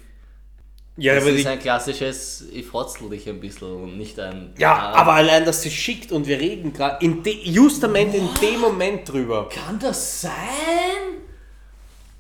[0.98, 4.54] ja, Das ist ein klassisches, ich frotzel dich ein bisschen und nicht ein...
[4.58, 7.06] ja, Ah, aber allein, dass sie schickt und wir reden gerade
[7.44, 9.48] justament in dem Moment drüber.
[9.50, 10.32] Kann das sein?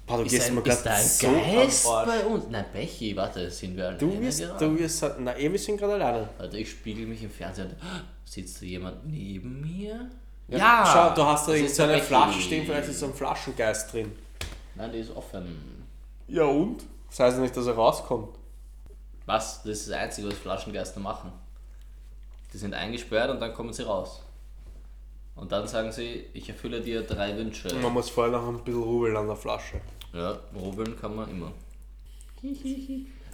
[0.07, 2.45] Du Ist, ein, ist da ein so Geist bei uns?
[2.49, 4.65] Nein, Bechi, warte, sind wir alleine Du wirst, gerade?
[4.65, 6.29] du wirst, na, eh, wir sind gerade alleine.
[6.37, 7.75] Warte, ich spiegel mich im Fernsehen.
[8.23, 10.09] Sitzt da jemand neben mir?
[10.49, 12.01] Schau, du hast da so eine.
[12.01, 14.13] Flasche stehen, vielleicht ist so ein Flaschengeist drin.
[14.75, 15.85] Nein, die ist offen.
[16.29, 16.83] Ja und?
[17.09, 18.29] Das heißt ja nicht, dass er rauskommt.
[19.25, 19.61] Was?
[19.63, 21.33] Das ist das Einzige, was Flaschengeister machen.
[22.53, 24.21] Die sind eingesperrt und dann kommen sie raus.
[25.35, 27.67] Und dann sagen sie, ich erfülle dir drei Wünsche.
[27.75, 29.81] Man muss vorher noch ein bisschen rubeln an der Flasche.
[30.13, 31.53] Ja, rubbeln kann man immer.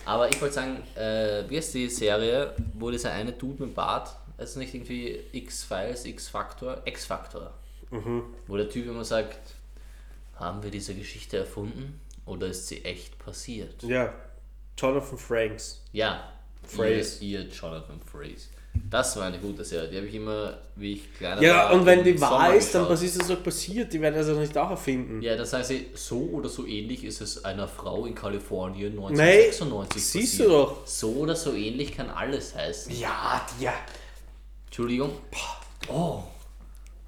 [0.06, 4.16] Aber ich wollte sagen, äh, wie ist die Serie, wo dieser eine Dude mit Bart,
[4.38, 7.54] also nicht irgendwie X-Files, X-Factor, X-Factor,
[8.48, 9.40] wo der Typ immer sagt,
[10.36, 13.82] haben wir diese Geschichte erfunden oder ist sie echt passiert?
[13.84, 14.14] Ja,
[14.78, 15.82] Jonathan Franks.
[15.92, 16.34] Ja,
[16.64, 17.24] Phrase.
[17.24, 18.48] Ihr, ihr Jonathan Phrase.
[18.90, 21.86] Das war eine gute Serie, die habe ich immer, wie ich kleiner Ja, war, und
[21.86, 23.92] wenn die wahr ist, dann was ist das auch passiert?
[23.94, 25.22] Die werden das ja nicht auch erfinden.
[25.22, 30.04] Ja, das heißt, so oder so ähnlich ist es einer Frau in Kalifornien Nee, 1996
[30.06, 30.48] siehst passiert.
[30.48, 30.88] du doch.
[30.88, 32.96] So oder so ähnlich kann alles heißen.
[33.00, 33.74] Ja, ja.
[34.68, 35.12] Entschuldigung.
[35.88, 36.20] Oh,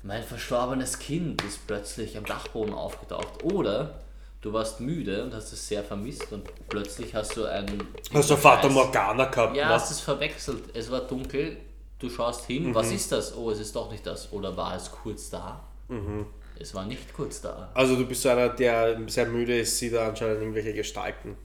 [0.03, 3.43] mein verstorbenes Kind ist plötzlich am Dachboden aufgetaucht.
[3.43, 4.01] Oder
[4.45, 7.65] du warst müde und hast es sehr vermisst und plötzlich hast du ein...
[8.13, 9.57] Hast du Vater Morgana gehabt?
[9.57, 9.73] Ja, ne?
[9.73, 10.65] hast es verwechselt.
[10.75, 11.57] Es war dunkel,
[11.97, 12.95] du schaust hin, was Mhm.
[12.95, 13.35] ist das?
[13.35, 14.31] Oh, es ist doch nicht das.
[14.31, 15.63] Oder war es kurz da?
[15.87, 16.27] Mhm.
[16.59, 17.71] Es war nicht kurz da.
[17.73, 21.35] Also du bist so einer, der sehr müde ist, sieht da anscheinend irgendwelche Gestalten.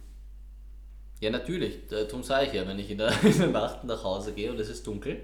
[1.20, 1.78] Ja, natürlich.
[1.88, 4.60] Darum sage ich ja, wenn ich in der, in der Nacht nach Hause gehe und
[4.60, 5.22] es ist dunkel,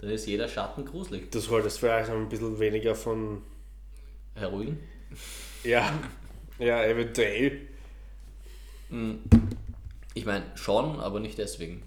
[0.00, 1.30] dann ist jeder Schatten gruselig.
[1.30, 3.42] Du solltest vielleicht ein bisschen weniger von...
[4.34, 4.80] Heroin?
[5.62, 5.92] Ja,
[6.58, 7.60] ja, eventuell.
[10.14, 11.82] Ich meine, schon, aber nicht deswegen.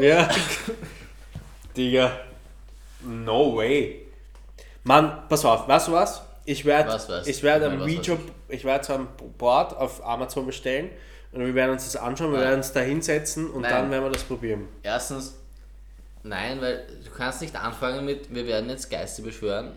[0.00, 0.28] Ja.
[1.76, 2.20] Digga.
[3.02, 4.06] No way.
[4.84, 6.22] Mann, pass auf, weißt du was?
[6.44, 7.26] Ich werde Was, was?
[7.26, 8.16] ich werde weiß Ouija,
[8.48, 10.90] ich werde so ein Board auf Amazon bestellen
[11.32, 12.48] und wir werden uns das anschauen, wir Nein.
[12.48, 13.72] werden uns da hinsetzen und Nein.
[13.72, 14.68] dann werden wir das probieren.
[14.84, 15.34] Erstens,
[16.22, 19.72] nein, weil du kannst nicht anfangen mit, wir werden jetzt Geister beschwören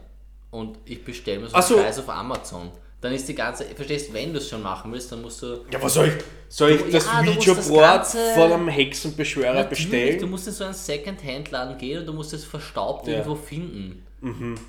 [0.51, 1.75] und ich bestelle mir so Ach so.
[1.75, 2.71] einen Scheiß auf Amazon.
[3.01, 5.81] Dann ist die ganze, verstehst, wenn du es schon machen willst, dann musst du Ja,
[5.81, 6.13] was soll ich?
[6.49, 9.89] Soll ich Du- das ja, du musst Ouija das Board Ganze- von einem Hexenbeschwörer Natürlich,
[9.89, 10.19] bestellen?
[10.19, 13.13] Du musst in so einen Second-Hand-Laden gehen und du musst es verstaubt Ja.
[13.13, 13.17] Mhm.
[13.19, 14.05] irgendwo finden.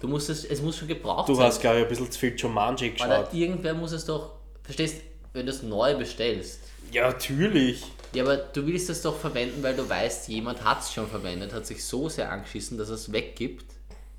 [0.01, 1.47] Du musst es, es muss schon gebraucht Du sein.
[1.47, 3.35] hast, glaube ich, ein bisschen zu viel Jumanji Oder geschaut.
[3.35, 4.99] irgendwer muss es doch, verstehst,
[5.33, 6.61] wenn du es neu bestellst.
[6.93, 7.83] Ja, natürlich.
[8.15, 11.53] Ja, aber du willst es doch verwenden, weil du weißt, jemand hat es schon verwendet,
[11.53, 13.65] hat sich so sehr angeschissen, dass er es weggibt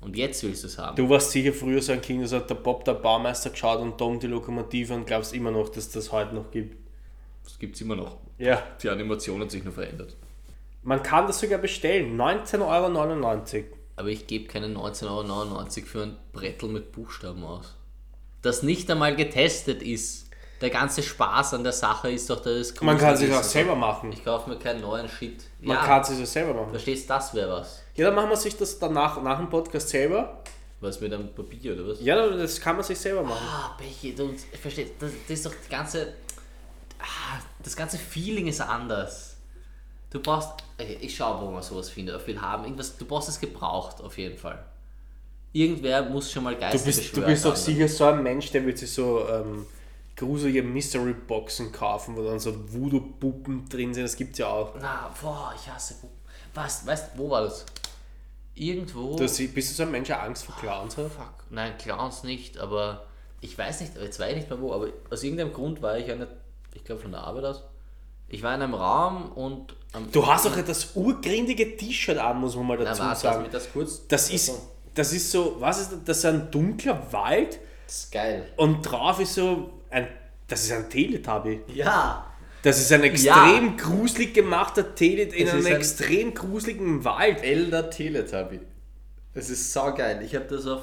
[0.02, 0.96] und jetzt willst du es haben.
[0.96, 3.96] Du warst sicher früher so ein Kind, das hat der Bob der Baumeister geschaut und
[3.98, 6.76] Tom die Lokomotive und glaubst immer noch, dass das heute noch gibt.
[7.44, 8.18] Das gibt es immer noch.
[8.38, 8.62] Ja.
[8.82, 10.16] Die Animation hat sich nur verändert.
[10.82, 12.20] Man kann das sogar bestellen.
[12.20, 13.64] 19,99 Euro.
[13.96, 17.76] Aber ich gebe keine 19,99 Euro für ein Brettel mit Buchstaben aus.
[18.42, 20.28] Das nicht einmal getestet ist.
[20.60, 23.38] Der ganze Spaß an der Sache ist doch das Man kann sich Gruselige.
[23.38, 24.12] auch selber machen.
[24.12, 25.44] Ich kaufe mir keinen neuen Shit.
[25.60, 26.70] Man ja, kann sich das selber machen.
[26.70, 27.81] verstehst das wäre was.
[27.94, 30.42] Ja, dann machen wir sich das danach, nach dem Podcast selber.
[30.80, 32.00] Was mit einem Papier oder was?
[32.00, 33.46] Ja, das kann man sich selber machen.
[33.48, 36.14] Ah, Bechi, du verstehst, das, das ist doch die ganze.
[36.98, 39.36] Ah, das ganze Feeling ist anders.
[40.10, 40.50] Du brauchst.
[40.78, 42.16] Okay, ich schaue, wo man sowas findet.
[42.16, 42.64] Auf haben.
[42.64, 44.64] Irgendwas, du brauchst es gebraucht, auf jeden Fall.
[45.52, 48.64] Irgendwer muss schon mal Geister Du bist, du bist doch sicher so ein Mensch, der
[48.64, 49.66] wird sich so ähm,
[50.16, 54.04] gruselige Mystery-Boxen kaufen, wo dann so Voodoo-Puppen drin sind.
[54.04, 54.74] Das gibt's ja auch.
[54.80, 56.16] Na, boah, ich hasse Puppen.
[56.54, 57.64] Was, weißt wo war das?
[58.54, 59.16] Irgendwo.
[59.16, 61.10] Du, sie- bist du so ein Mensch, der Angst vor Clowns hat?
[61.10, 63.06] Fuck, nein, Clowns nicht, aber
[63.40, 66.10] ich weiß nicht, jetzt weiß ich nicht mehr wo, aber aus irgendeinem Grund war ich
[66.10, 66.28] eine,
[66.74, 67.62] ich glaube von der Arbeit aus.
[68.28, 69.74] Ich war in einem Raum und.
[70.12, 73.48] Du hast auch das urgrindige T-Shirt an, muss man mal Na, dazu warte, lass sagen.
[73.50, 74.06] das kurz.
[74.08, 74.52] Das ist,
[74.94, 75.98] das ist so, was ist das?
[76.04, 78.48] Das ist ein dunkler Wald Das ist geil.
[78.56, 80.08] und drauf ist so ein
[80.48, 81.60] Das ist ein Teletubby.
[81.74, 82.26] Ja!
[82.62, 87.42] Das ist ein extrem gruselig gemachter Teletubby in einem ein- extrem gruseligen Wald.
[87.42, 88.60] Elder Teletubby.
[89.34, 90.22] Das ist saugeil.
[90.22, 90.82] Ich habe das auf,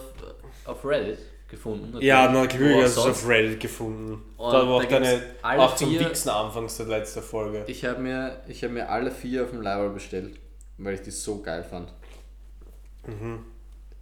[0.65, 1.95] auf Reddit gefunden.
[2.01, 2.83] Ja, natürlich.
[2.83, 4.21] hast du es auf Reddit gefunden.
[4.37, 7.63] Und da war auch deine, auch zum Wichsen anfangs der letzten Folge.
[7.67, 10.37] Ich habe mir, ich hab mir alle vier auf dem Leihwahl bestellt,
[10.77, 11.93] weil ich die so geil fand.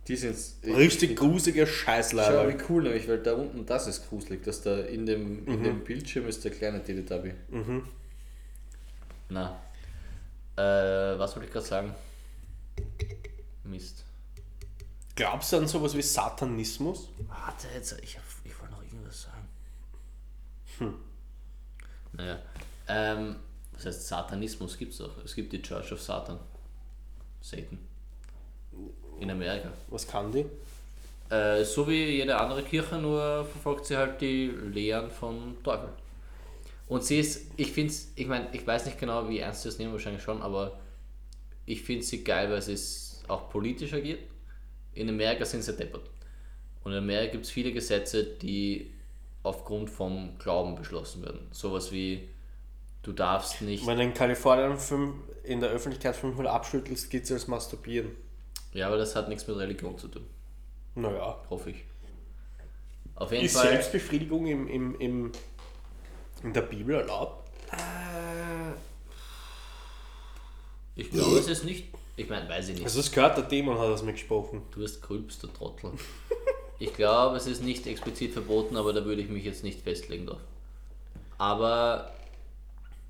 [0.07, 2.47] Die sind Richtig grusiger Schau, Scheißleiber.
[2.47, 5.83] wie cool nämlich, weil da unten, das ist gruselig, dass da in dem, in dem
[5.83, 7.33] Bildschirm ist der kleine Teletubby.
[9.29, 9.59] Na.
[10.55, 11.95] Äh, was wollte ich gerade sagen?
[13.65, 14.05] Mist.
[15.15, 17.09] Glaubst du an sowas wie Satanismus?
[17.27, 20.93] Warte, jetzt, ich, ich wollte noch irgendwas sagen.
[22.13, 22.39] Naja.
[22.87, 23.35] Ähm,
[23.73, 25.23] was heißt Satanismus gibt es doch.
[25.25, 26.39] Es gibt die Church of Satan.
[27.41, 27.79] Satan.
[29.19, 29.69] In Amerika.
[29.89, 30.45] Was kann die?
[31.29, 35.89] Äh, so wie jede andere Kirche, nur verfolgt sie halt die Lehren vom Teufel.
[36.87, 39.69] Und sie ist, ich finde es, ich meine, ich weiß nicht genau, wie ernst sie
[39.69, 40.79] das nehmen, wahrscheinlich schon, aber
[41.65, 44.21] ich finde sie geil, weil sie es auch politisch agiert.
[44.93, 46.09] In Amerika sind sie deppert.
[46.83, 48.93] Und in Amerika gibt es viele Gesetze, die
[49.43, 51.47] aufgrund vom Glauben beschlossen werden.
[51.51, 52.29] Sowas wie,
[53.03, 53.85] du darfst nicht.
[53.85, 54.77] Wenn du in Kalifornien
[55.43, 58.11] in der Öffentlichkeit fünfmal abschüttelst, geht es als Masturbieren.
[58.73, 60.25] Ja, aber das hat nichts mit Religion zu tun,
[60.95, 61.37] Naja.
[61.49, 61.83] hoffe ich.
[63.15, 63.69] Auf jeden Ist Fall.
[63.69, 65.31] Selbstbefriedigung im, im, im,
[66.43, 67.49] in der Bibel erlaubt?
[70.95, 71.85] Ich glaube, es ist nicht.
[72.15, 72.83] Ich meine, weiß ich nicht.
[72.83, 74.63] Also es gehört, der Dämon hat das mitgesprochen.
[74.71, 75.91] Du hast grülpst, du Trottel.
[76.79, 80.27] Ich glaube, es ist nicht explizit verboten, aber da würde ich mich jetzt nicht festlegen
[80.27, 80.41] drauf.
[81.39, 82.11] Aber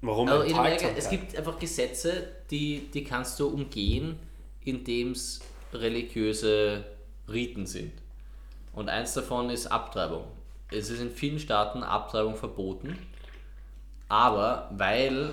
[0.02, 4.18] Warum also in Amerika, es gibt einfach Gesetze, die, die kannst du umgehen,
[4.68, 5.40] indem es
[5.74, 6.84] religiöse
[7.30, 7.94] Riten sind.
[8.74, 10.26] Und eins davon ist Abtreibung.
[10.70, 12.98] Es ist in vielen Staaten Abtreibung verboten,
[14.10, 15.32] aber weil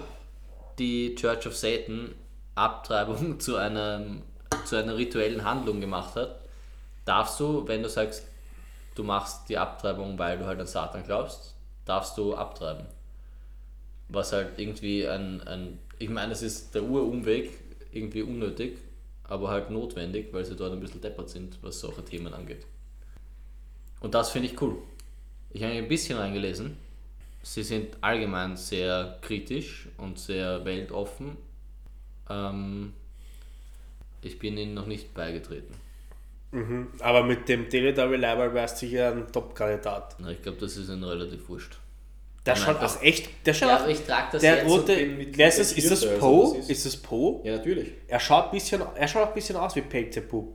[0.78, 2.14] die Church of Satan
[2.54, 4.22] Abtreibung zu, einem,
[4.64, 6.40] zu einer rituellen Handlung gemacht hat,
[7.04, 8.26] darfst du, wenn du sagst,
[8.94, 12.86] du machst die Abtreibung, weil du halt an Satan glaubst, darfst du abtreiben.
[14.08, 17.50] Was halt irgendwie ein, ein ich meine, es ist der Urumweg,
[17.92, 18.78] irgendwie unnötig,
[19.28, 22.66] aber halt notwendig, weil sie dort ein bisschen deppert sind, was solche Themen angeht.
[24.00, 24.76] Und das finde ich cool.
[25.50, 26.76] Ich habe ein bisschen reingelesen.
[27.42, 31.37] Sie sind allgemein sehr kritisch und sehr weltoffen.
[32.28, 32.92] Ähm,
[34.22, 35.74] ich bin ihnen noch nicht beigetreten.
[36.52, 36.88] Mhm.
[37.00, 40.16] Aber mit dem Teletubby Leiber wärst du sicher ein Top-Kandidat.
[40.30, 41.78] Ich glaube, das ist ihnen relativ wurscht.
[42.46, 43.30] Der schaut aus echt.
[43.46, 45.07] Der schaut Ja, aber ich trage das der jetzt rote.
[45.07, 45.72] mit Wer ist das?
[45.72, 46.50] Ist das Poe?
[46.59, 47.40] das ist- Ist das Poe?
[47.42, 47.92] Ja, natürlich.
[48.07, 50.52] Er schaut, bisschen, er schaut auch ein bisschen aus wie Pelzebub.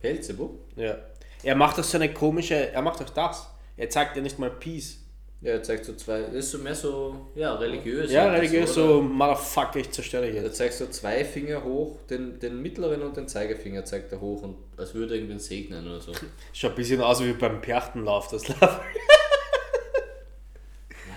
[0.00, 0.58] Pelzebub?
[0.76, 0.96] Ja.
[1.42, 2.70] Er macht auch so eine komische.
[2.72, 3.48] Er macht auch das.
[3.76, 4.98] Er zeigt ja nicht mal Peace.
[5.42, 6.20] Ja, er zeigt so zwei.
[6.22, 8.10] Das ist so mehr so, ja, religiös.
[8.10, 8.86] Ja, das, religiös, oder?
[8.88, 10.56] so Motherfucker, ich zerstöre dich Er jetzt.
[10.56, 14.56] zeigt so zwei Finger hoch, den, den mittleren und den Zeigefinger zeigt er hoch und
[14.78, 16.12] als würde er irgendwen segnen oder so.
[16.54, 18.68] Schaut ein bisschen aus wie beim Perchtenlauf, das Level.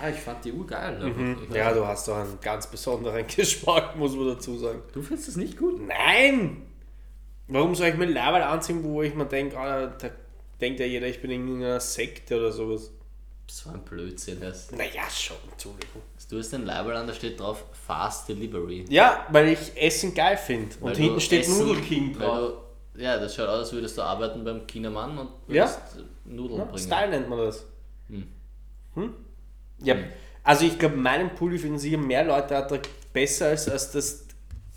[0.00, 0.96] Ja, ich fand die Uhr geil.
[1.02, 1.42] einfach.
[1.42, 4.82] Ich weiß Ja, du hast doch einen ganz besonderen Geschmack, muss man dazu sagen.
[4.92, 5.80] du findest das nicht gut?
[5.86, 6.62] Nein!
[7.48, 10.10] Warum soll ich mir Level anziehen, wo ich mir denke, ah, da
[10.60, 12.92] denkt ja jeder, ich bin in irgendeiner Sekte oder sowas.
[13.46, 14.38] Das war ein Blödsinn.
[14.40, 14.70] Das.
[14.70, 16.02] Naja, schon, Entschuldigung.
[16.30, 18.84] Du hast den Label an, da steht drauf Fast Delivery.
[18.88, 20.76] Ja, weil ich Essen geil finde.
[20.80, 22.52] Und hinten steht Essen- Nudel King drauf.
[22.94, 25.64] du- Ja, das schaut aus, als würdest du arbeiten beim Chinamann und Ja.
[25.64, 25.80] würdest
[26.24, 26.78] Nudeln Ja, bringen.
[26.78, 27.66] Style nennt man das.
[28.94, 29.14] Hm?
[29.82, 29.96] Ja,
[30.44, 34.26] also ich glaube, meinen Pulli finden sicher mehr Leute attraktiv besser als, als das,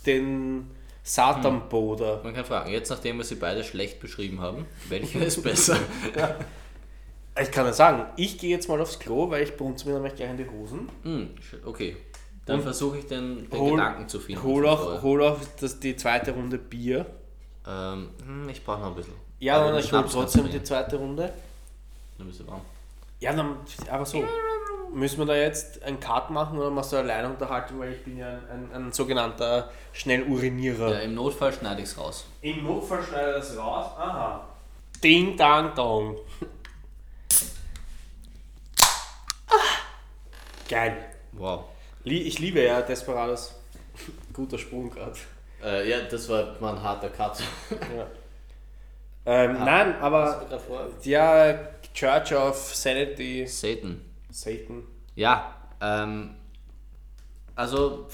[0.06, 0.70] den
[1.04, 2.22] Satan-Boda.
[2.24, 5.78] Man kann fragen, jetzt nachdem wir sie beide schlecht beschrieben haben, welcher ist besser?
[7.42, 10.16] Ich kann ja sagen, ich gehe jetzt mal aufs Klo, weil ich brunze mir nämlich
[10.16, 10.90] gleich in die Hosen.
[11.04, 11.30] hm,
[11.66, 11.98] okay.
[12.46, 14.44] Dann versuche ich den, den Hol- Gedanken zu finden.
[14.44, 17.06] Hol auch, hol auch das, die zweite Runde Bier.
[17.66, 19.14] Ähm, hm, ich brauche noch ein bisschen.
[19.40, 21.34] Ja, Aber dann kannst trotzdem die zweite Runde.
[22.18, 22.62] Dann bist du warm.
[23.24, 23.56] Ja, dann
[23.90, 24.22] aber so.
[24.92, 28.18] Müssen wir da jetzt einen Cut machen oder machst du alleine unterhalten, weil ich bin
[28.18, 30.92] ja ein, ein, ein sogenannter Schnellurinierer.
[30.92, 32.26] Ja, im Notfall schneide ich es raus.
[32.42, 33.86] Im Notfall schneide das raus.
[33.98, 34.46] Aha.
[35.02, 36.18] Ding, dang, dong.
[40.68, 40.98] Geil.
[41.32, 41.64] Wow.
[42.04, 43.56] Ich liebe ja Desperados.
[44.34, 45.16] Guter Sprung gerade.
[45.64, 47.40] Äh, ja, das war mal ein harter Cut.
[47.72, 48.06] Ja.
[49.26, 50.46] Ähm, nein, aber
[51.04, 51.58] ja,
[51.94, 54.02] Church of Sanity, Satan.
[54.30, 54.84] Satan.
[55.16, 56.36] Ja, ähm,
[57.56, 58.08] also,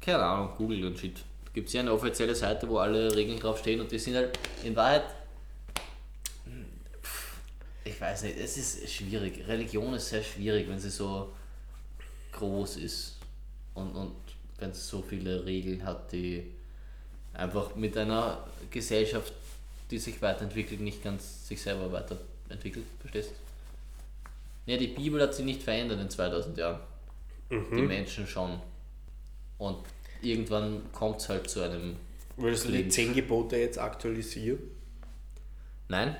[0.00, 1.24] keine Ahnung, Google und Shit.
[1.52, 4.74] Gibt es ja eine offizielle Seite, wo alle Regeln draufstehen und die sind halt in
[4.76, 5.04] Wahrheit.
[7.84, 9.46] ich weiß nicht, es ist schwierig.
[9.46, 11.32] Religion ist sehr schwierig, wenn sie so
[12.32, 13.18] groß ist
[13.74, 14.14] und, und
[14.58, 16.52] wenn es so viele Regeln hat, die
[17.34, 19.32] einfach mit einer Gesellschaft,
[19.90, 21.92] die sich weiterentwickelt, nicht ganz sich selber
[22.44, 24.70] weiterentwickelt, verstehst du?
[24.72, 26.80] Ja, die Bibel hat sich nicht verändert in 2000 Jahren.
[27.50, 28.58] Die Menschen schon.
[29.58, 29.78] Und
[30.22, 31.96] irgendwann kommt es halt zu einem.
[32.36, 34.58] Würdest du die zehn Gebote jetzt aktualisieren?
[35.88, 36.16] Nein,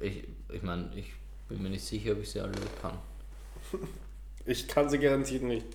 [0.00, 1.06] ich, ich meine, ich
[1.48, 2.98] bin mir nicht sicher, ob ich sie alle kann.
[4.46, 5.66] Ich kann sie garantiert nicht.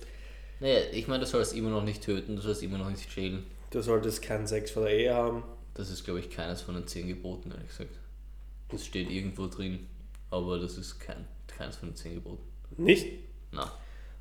[0.58, 3.44] Naja, ich meine, du sollst immer noch nicht töten, du sollst immer noch nicht stehlen.
[3.70, 5.44] Du solltest keinen Sex vor der Ehe haben.
[5.74, 7.96] Das ist, glaube ich, keines von den zehn Geboten, ehrlich gesagt.
[8.68, 9.86] Das steht irgendwo drin,
[10.30, 12.42] aber das ist kein, keines von den zehn Geboten.
[12.76, 13.06] Nicht?
[13.52, 13.72] Na.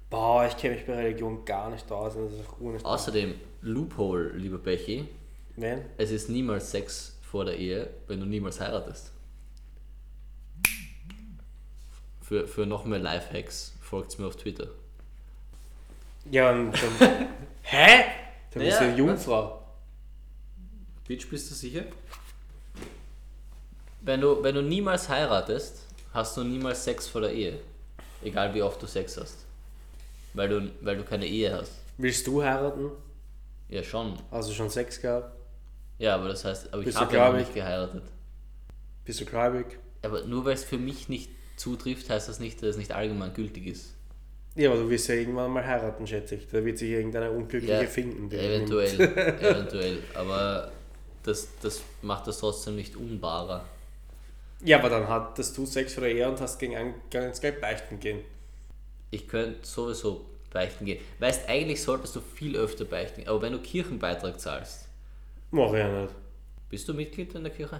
[0.10, 2.13] Boah, ich kenne mich bei Religion gar nicht aus.
[2.13, 2.86] Das ist auch nicht.
[2.86, 5.08] Außerdem, Loophole, lieber Bechi,
[5.55, 5.84] Nein?
[5.97, 9.12] es ist niemals Sex vor der Ehe, wenn du niemals heiratest.
[12.21, 14.67] Für, für noch mehr Lifehacks folgt mir auf Twitter.
[16.31, 17.27] Ja, und dann.
[17.63, 18.03] Hä?
[18.51, 18.95] Dann Ja, bist du eine?
[18.97, 19.62] Jungfrau.
[21.08, 21.84] Bitch, bist du sicher?
[24.06, 27.58] Wenn du, wenn du niemals heiratest, hast du niemals Sex vor der Ehe.
[28.24, 29.38] Egal wie oft du Sex hast.
[30.36, 31.72] Weil du, weil du keine Ehe hast.
[31.98, 32.91] Willst du heiraten?
[33.68, 34.13] Ja, schon.
[34.30, 35.32] Hast du schon Sex gehabt?
[35.98, 38.04] Ja, aber das heißt, aber ich Bist du habe ja noch nicht geheiratet.
[39.06, 39.80] Bist du gläubig?
[40.04, 43.34] Aber nur weil es für mich nicht zutrifft, heißt das nicht, dass es nicht allgemein
[43.34, 43.94] gültig ist.
[44.56, 46.48] Ja, aber du wirst ja irgendwann mal heiraten, schätze ich.
[46.48, 48.30] Da wird sich irgendeine Unglückliche Ja, finden.
[48.32, 49.02] eventuell,
[49.41, 50.00] eventuell.
[50.13, 50.72] Aber
[51.24, 53.65] das, das macht das trotzdem nicht unbarer.
[54.65, 57.62] Ja, aber dann hattest du Sex vor der Ehe und hast gegen einen ganz Geld
[57.62, 58.21] beichten gehen.
[59.12, 60.99] Ich könnte sowieso beichten gehen.
[61.19, 63.30] Weißt, eigentlich solltest du viel öfter beichten gehen.
[63.30, 64.88] Aber wenn du Kirchenbeitrag zahlst,
[65.51, 66.13] Mach ich ja nicht.
[66.69, 67.80] bist du Mitglied in der Kirche?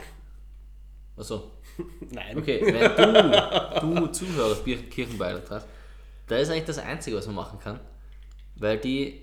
[1.17, 1.52] Achso.
[2.12, 2.38] Nein.
[2.38, 5.67] Okay, wenn du, du Zuhörer Kirchenbeitrag hast,
[6.28, 7.80] da ist eigentlich das Einzige, was man machen kann.
[8.56, 9.21] Weil die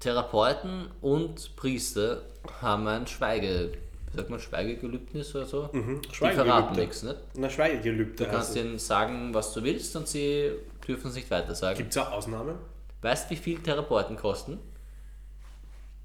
[0.00, 2.22] Therapeuten und Priester
[2.60, 3.72] haben ein Schweige,
[4.10, 5.68] wie sagt man, Schweigegelübnis oder so.
[5.72, 7.16] Mhm, Die verraten nichts, nicht?
[7.34, 8.24] Na, Schweigegelübde.
[8.24, 10.52] Du kannst ihnen sagen, was du willst und sie
[10.86, 11.76] dürfen es nicht weiter sagen.
[11.76, 12.56] Gibt es auch Ausnahmen?
[13.02, 14.58] Weißt du, wie viel Therapeuten kosten?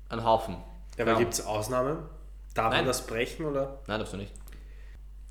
[0.10, 0.58] Ein Haufen.
[0.98, 1.98] Ja, aber gibt es Ausnahmen?
[2.54, 2.80] Darf Nein.
[2.82, 3.80] man das brechen oder?
[3.88, 4.32] Nein, darfst du nicht.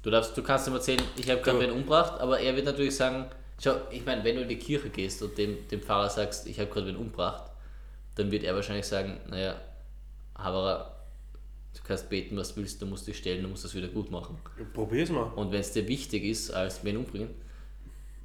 [0.02, 2.96] Du, darfst, du kannst ihm erzählen, ich habe gerade wen umgebracht, aber er wird natürlich
[2.96, 3.26] sagen,
[3.62, 6.58] schau, ich meine, wenn du in die Kirche gehst und dem, dem Pfarrer sagst, ich
[6.58, 7.44] habe gerade wen umgebracht,
[8.16, 9.54] dann wird er wahrscheinlich sagen, naja,
[10.36, 10.91] Haberer,
[11.74, 14.10] du kannst beten, was du willst, du musst dich stellen, du musst das wieder gut
[14.10, 14.38] machen.
[14.72, 15.24] Probier's mal.
[15.34, 17.30] Und wenn es dir wichtig ist, als wen umbringen,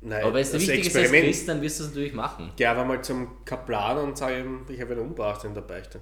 [0.02, 1.26] Nein, aber wenn es dir wichtig ist als Experiment.
[1.26, 2.52] Christ, dann wirst du es natürlich machen.
[2.56, 6.00] Geh einfach mal zum Kaplan und sag ihm, ich habe ihn umgebracht in der Beichte.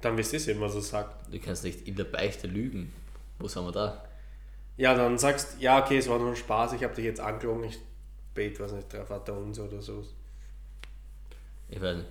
[0.00, 1.32] Dann wirst du sehen, was er sagt.
[1.32, 2.92] Du kannst nicht in der Beichte lügen.
[3.38, 4.04] Wo sind wir da?
[4.76, 7.64] Ja, dann sagst ja, okay, es war nur ein Spaß, ich habe dich jetzt angelogen,
[7.64, 7.78] ich
[8.32, 10.04] bete, was nicht, der Vater unser oder so.
[11.68, 12.08] Ich weiß nicht.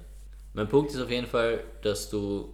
[0.54, 2.54] Mein Punkt ist auf jeden Fall, dass du,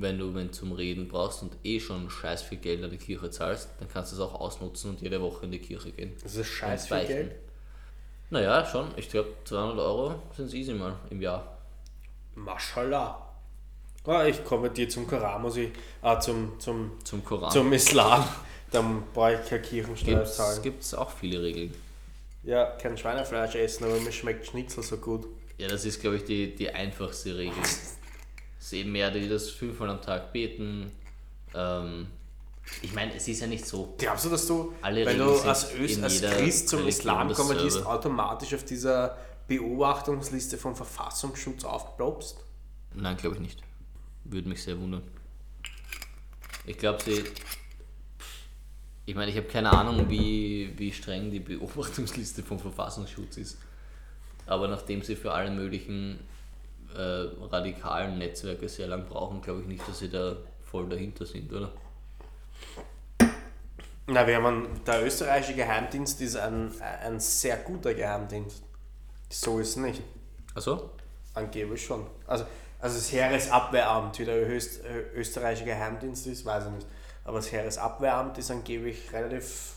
[0.00, 3.30] wenn du wenn zum Reden brauchst und eh schon scheiß viel Geld an die Kirche
[3.30, 6.12] zahlst, dann kannst du es auch ausnutzen und jede Woche in die Kirche gehen.
[6.22, 7.06] Das ist scheiß viel.
[7.06, 7.36] Geld.
[8.30, 8.88] Naja, schon.
[8.96, 11.58] Ich glaube 200 Euro sind es easy mal im Jahr.
[12.34, 13.26] Mashallah.
[14.04, 18.24] Ah, ich konvertiere zum Koran, muss ich, ah, zum, zum, Zum Koran zum Islam.
[18.70, 20.62] Dann brauche ich keine Kirchensteuer zahlen.
[20.62, 21.74] gibt es auch viele Regeln.
[22.42, 25.26] Ja, kein Schweinefleisch essen, aber mir schmeckt Schnitzel so gut.
[25.58, 27.58] Ja, das ist glaube ich die, die einfachste Regel.
[28.60, 30.92] Es ist eben mehr, die das fünfmal am Tag beten.
[31.54, 32.06] Ähm,
[32.82, 33.94] ich meine, es ist ja nicht so.
[33.98, 37.84] Glaubst du, dass du, Alle wenn Regeln du als, Öst, als Christ zum Islam konvertierst,
[37.86, 39.16] automatisch auf dieser
[39.48, 42.36] Beobachtungsliste vom Verfassungsschutz aufploppst?
[42.94, 43.62] Nein, glaube ich nicht.
[44.24, 45.02] Würde mich sehr wundern.
[46.66, 47.24] Ich glaube, sie.
[49.06, 53.58] Ich meine, ich habe keine Ahnung, wie, wie streng die Beobachtungsliste vom Verfassungsschutz ist.
[54.44, 56.20] Aber nachdem sie für alle möglichen
[56.96, 61.52] äh, radikalen Netzwerke sehr lang brauchen, glaube ich nicht, dass sie da voll dahinter sind,
[61.52, 61.70] oder?
[64.06, 68.62] Na, wir haben einen, der österreichische Geheimdienst ist ein, ein sehr guter Geheimdienst.
[69.28, 70.02] So ist es nicht.
[70.54, 70.90] Achso?
[71.34, 72.04] Angeblich schon.
[72.26, 72.44] Also,
[72.80, 74.58] also das Heeresabwehramt, wie der ö-
[75.14, 76.86] österreichische Geheimdienst ist, weiß ich nicht.
[77.24, 79.74] Aber das Heeresabwehramt ist angeblich relativ,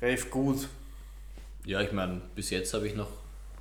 [0.00, 0.68] relativ gut.
[1.64, 3.08] Ja, ich meine, bis jetzt habe ich noch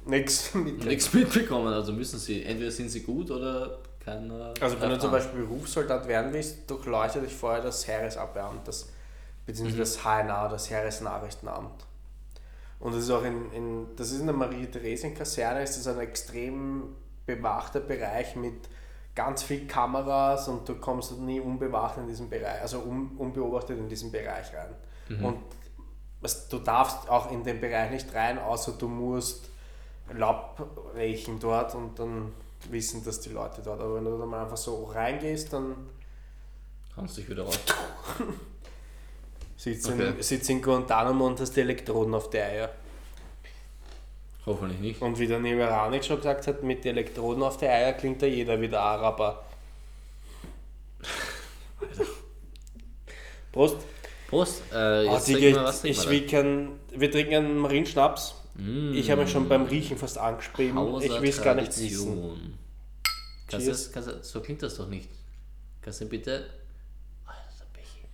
[0.05, 1.73] Nichts mitbekommen.
[1.73, 4.53] Also müssen sie, entweder sind sie gut oder keiner.
[4.59, 5.11] Also wenn du zum.
[5.11, 8.89] Beispiel Berufssoldat werden willst, durchleuchtet dich vorher das Heeresabwehramt, das,
[9.45, 9.79] beziehungsweise Mhm.
[9.79, 11.85] das HNA, das Heeresnachrichtenamt.
[12.79, 16.95] Und das ist auch in, in das ist in der Marie-Theresien-Kaserne, ist das ein extrem
[17.27, 18.55] bewachter Bereich mit
[19.13, 23.87] ganz viel Kameras und du kommst nie unbewacht in diesen Bereich, also un, unbeobachtet in
[23.87, 24.73] diesen Bereich rein.
[25.09, 25.25] Mhm.
[25.25, 25.37] Und
[26.21, 29.50] was, du darfst auch in den Bereich nicht rein, außer du musst
[30.13, 30.61] Laub
[30.95, 32.33] riechen dort und dann
[32.69, 33.79] wissen das die Leute dort.
[33.79, 35.75] Aber wenn du dann mal einfach so reingehst, dann
[36.95, 37.57] Kannst dich wieder raus.
[39.57, 40.09] sitzt Okay.
[40.09, 42.69] in, sitzt in Guantanamo und hast die Elektroden auf die Eier.
[44.45, 45.01] Hoffentlich nicht.
[45.01, 48.25] Und wie der Niveranik schon gesagt hat, mit den Elektroden auf die Eier klingt da
[48.25, 49.43] jeder wieder Araber.
[53.51, 53.77] Prost.
[54.27, 54.61] Prost.
[54.71, 57.35] Äh, Ah, jetzt die trinken geht, wir was ich trinken wir will kein, wir trinken
[57.35, 58.35] einen Marienschnaps.
[58.61, 58.93] Mm.
[58.93, 60.77] Ich habe mich schon beim Riechen fast angeschrieben.
[61.01, 62.57] Ich will es gar nicht wissen.
[63.47, 65.09] Kannst das, kannst du, so klingt das doch nicht.
[65.81, 66.45] Kannst du bitte.
[67.25, 68.07] Oh, das ist ein Becher.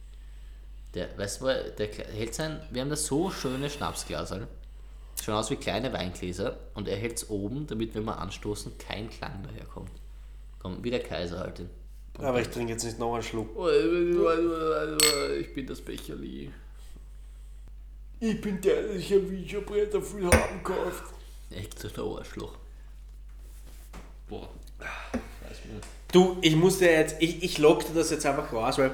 [0.94, 2.62] Der, weißt du, der hält sein.
[2.72, 4.48] Wir haben da so schöne Schnapsglaser.
[5.22, 9.10] Schauen aus wie kleine Weingläser und er hält es oben, damit, wenn wir anstoßen, kein
[9.10, 9.92] Klang daherkommt.
[10.60, 11.62] Komm, wie der Kaiser halt.
[12.20, 13.50] Aber ich trinke jetzt nicht noch einen Schluck.
[15.40, 16.52] Ich bin das Becherli.
[18.20, 21.04] Ich bin der, der sich ein Wiecherbretter viel haben kauft.
[21.52, 22.54] Echt so der Arschloch.
[24.30, 24.50] Boah.
[24.80, 25.80] Weiß mir.
[26.12, 28.92] Du, ich musste jetzt, ich, ich lockte das jetzt einfach raus, weil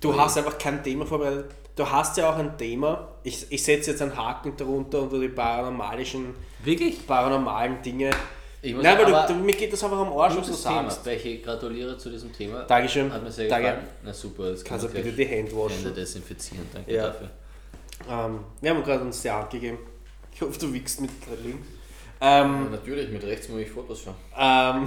[0.00, 1.46] du hast einfach kein Thema vorbereitet.
[1.76, 3.08] Du hast ja auch ein Thema.
[3.22, 6.34] Ich, ich setze jetzt einen Haken darunter unter die paranormalischen,
[6.64, 7.06] Wirklich?
[7.06, 8.10] paranormalen Dinge.
[8.60, 10.52] Ich muss Nein, aber aber- du, du, mir geht das einfach am Arsch, was du
[10.68, 10.90] Thema.
[10.90, 11.06] sagst.
[11.06, 12.62] Welche gratuliere zu diesem Thema.
[12.64, 13.12] Dankeschön.
[13.12, 13.68] Hat mir sehr Danke.
[13.68, 13.86] gefallen.
[14.02, 15.76] Na super, jetzt Kannst du bitte die Hände waschen?
[15.76, 16.66] Hände desinfizieren.
[16.72, 17.06] Danke Ja.
[17.06, 17.30] dafür.
[18.08, 19.78] Ähm, wir haben gerade uns die Hand gegeben.
[20.34, 21.10] Ich hoffe, du wickst mit
[21.42, 21.66] links.
[22.20, 24.14] Ähm, natürlich, mit rechts muss ich Fotos schauen.
[24.36, 24.86] Ähm,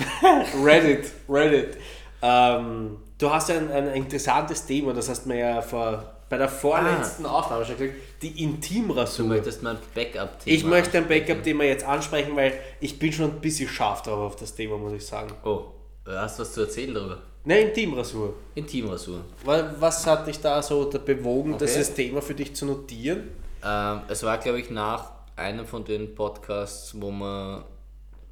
[0.64, 1.78] Reddit, Reddit.
[2.22, 6.38] Ähm, du hast ja ein, ein interessantes Thema, das hast du mir ja vor, bei
[6.38, 9.26] der vorletzten Aufnahme schon gesagt, die Du Intimrasur.
[9.28, 10.56] möchtest mein Backup-Thema.
[10.56, 11.08] Ich möchte ein.
[11.08, 14.94] Backup-Thema jetzt ansprechen, weil ich bin schon ein bisschen scharf drauf auf das Thema, muss
[14.94, 15.34] ich sagen.
[15.44, 15.66] Oh,
[16.06, 17.22] hast du was zu erzählen darüber?
[17.44, 18.34] Ne, Intimrasur.
[18.56, 19.22] Intimrasur.
[19.44, 21.66] Wa- Was hat dich da so bewogen, Okay.
[21.66, 23.30] dieses Thema für dich zu notieren?
[23.64, 27.64] Ähm, es war, glaube ich, nach einem von den Podcasts, wo man,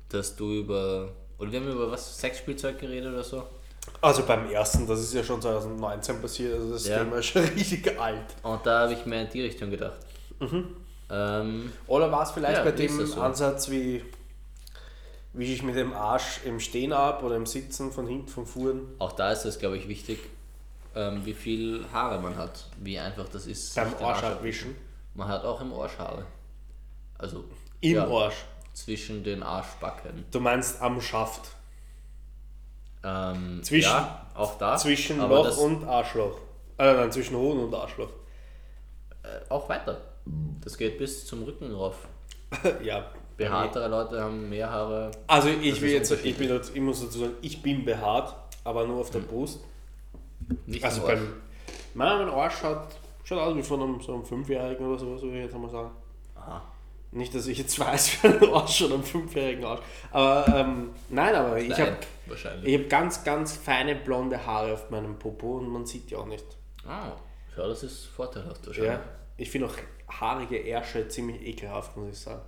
[0.10, 3.44] dass du über, oder wir haben über was, Sexspielzeug geredet oder so.
[4.02, 7.00] Also beim ersten, das ist ja schon 2019 passiert, also das Ja.
[7.04, 8.26] Thema ist schon richtig alt.
[8.44, 9.98] Und da habe ich mehr in die Richtung gedacht.
[11.12, 13.22] Ähm, Oder war es vielleicht Ja, bei dem das so?
[13.22, 14.04] Ansatz, wie
[15.34, 18.82] wische ich mit dem Arsch im Stehen ab oder im Sitzen von hinten vom Fuhren?
[19.00, 20.20] auch da ist es, glaube ich, wichtig,
[20.96, 22.68] ähm, wie viel Haare man hat.
[22.78, 23.76] Wie einfach das ist.
[23.76, 24.76] Beim Arsch ab- abwischen?
[25.14, 26.26] Man hat auch im Arsch Haare.
[27.18, 27.44] Also
[27.82, 28.46] Im ja, Arsch.
[28.74, 30.26] zwischen den Arschbacken.
[30.32, 31.50] Du meinst am Schaft.
[33.04, 34.76] Ähm, Zwischen- ja, auch da.
[34.78, 36.38] Zwischen aber Loch und Arschloch.
[36.78, 38.10] Äh, nein, zwischen Hoden und Arschloch.
[39.24, 40.02] äh, auch weiter.
[40.62, 42.08] Das geht bis zum Rücken rauf.
[42.84, 43.10] ja.
[43.40, 45.12] Behaartere Leute haben mehr Haare.
[45.26, 48.36] Also ich will jetzt, ich, bin ich muss dazu sagen, ich bin behaart,
[48.66, 49.62] aber nur auf der Brust.
[50.66, 51.36] Nicht Also beim,
[51.94, 52.88] mein, mein Arsch schaut,
[53.24, 55.92] schaut aus wie von einem, so einem Fünfjährigen oder sowas, würde ich jetzt einmal sagen.
[56.36, 56.62] Aha.
[57.12, 59.82] Nicht, dass ich jetzt weiß, wie ein Arsch schon einem Fünfjährigen Arsch.
[60.12, 61.96] Aber ähm, nein, aber ich habe
[62.28, 66.46] hab ganz, ganz feine blonde Haare auf meinem Popo und man sieht die auch nicht.
[66.86, 67.14] Ah,
[67.56, 68.92] schau, das ist vorteilhaft wahrscheinlich.
[68.92, 69.04] Ja.
[69.38, 69.76] Ich finde auch
[70.20, 72.42] haarige Ärsche ziemlich ekelhaft, muss ich sagen.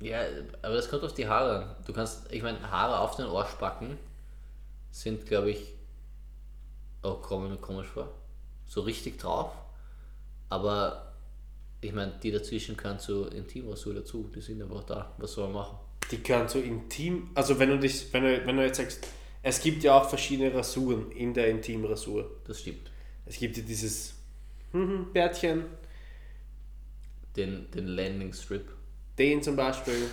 [0.00, 0.22] Ja,
[0.62, 1.76] aber das kommt auf die Haare an.
[1.86, 3.98] Du kannst, ich meine, Haare auf den Arschbacken
[4.90, 5.74] sind, glaube ich,
[7.02, 8.08] oh, kommen mir komisch vor,
[8.66, 9.52] so richtig drauf.
[10.48, 11.12] Aber
[11.80, 14.30] ich meine, die dazwischen gehören zur Intimrasur dazu.
[14.34, 15.14] Die sind einfach da.
[15.18, 15.78] Was soll man machen?
[16.10, 17.30] Die gehören so intim.
[17.34, 19.06] Also wenn du dich, wenn du, wenn du jetzt sagst,
[19.42, 22.38] es gibt ja auch verschiedene Rasuren in der Intimrasur.
[22.46, 22.90] Das stimmt.
[23.24, 24.14] Es gibt ja dieses
[24.72, 25.64] mhm, Bärtchen,
[27.36, 28.68] Den, den Landing Strip.
[29.20, 30.08] Den zum Beispiel.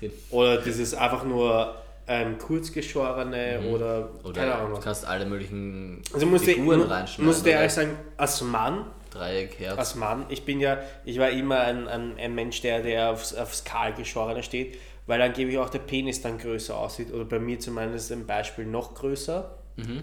[0.00, 6.02] Den, Oder dieses einfach nur ähm, kurzgeschorene oder, oder keine Ahnung du kannst alle möglichen
[6.12, 7.24] Also musst du, Figuren mu- reinschneiden.
[7.26, 7.58] musst du oder?
[7.58, 9.78] ehrlich sagen, als Mann, Dreieck, Herz.
[9.78, 13.32] als Mann, ich bin ja, ich war immer ein, ein, ein Mensch, der, der aufs,
[13.34, 17.38] aufs kahlgeschorene steht, weil dann gebe ich auch der Penis dann größer aussieht oder bei
[17.38, 19.54] mir zumindest im Beispiel noch größer.
[19.76, 20.02] Mhm.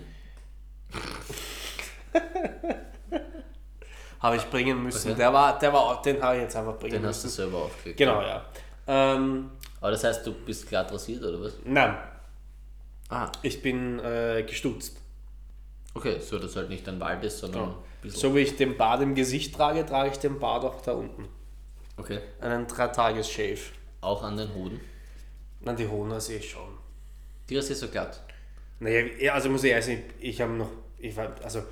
[4.22, 5.10] habe ich bringen müssen.
[5.12, 5.18] Okay.
[5.18, 7.36] Der war, der war, den habe ich jetzt einfach bringen Den hast du müssen.
[7.38, 7.98] selber aufgelegt.
[7.98, 8.46] Genau, ja.
[8.88, 9.52] Ähm,
[9.82, 11.54] Aber das heißt, du bist glatt rasiert oder was?
[11.64, 11.98] nein,
[13.12, 14.98] Ah, ich bin äh, gestutzt.
[15.96, 18.20] okay, so dass halt nicht ein Wald ist, sondern ein bisschen.
[18.20, 21.28] So wie ich den Bart im Gesicht trage, trage ich den Bart auch da unten.
[21.98, 22.20] Okay.
[22.40, 23.60] Einen 3-Tages-Shave.
[24.02, 24.80] Auch an den Hoden.
[25.62, 26.70] Na, die Hoden sehe ich schon.
[27.50, 28.22] Die ist so glatt.
[28.80, 31.64] Naja, ja, also muss ich ehrlich sagen, ich habe noch, ich war, also,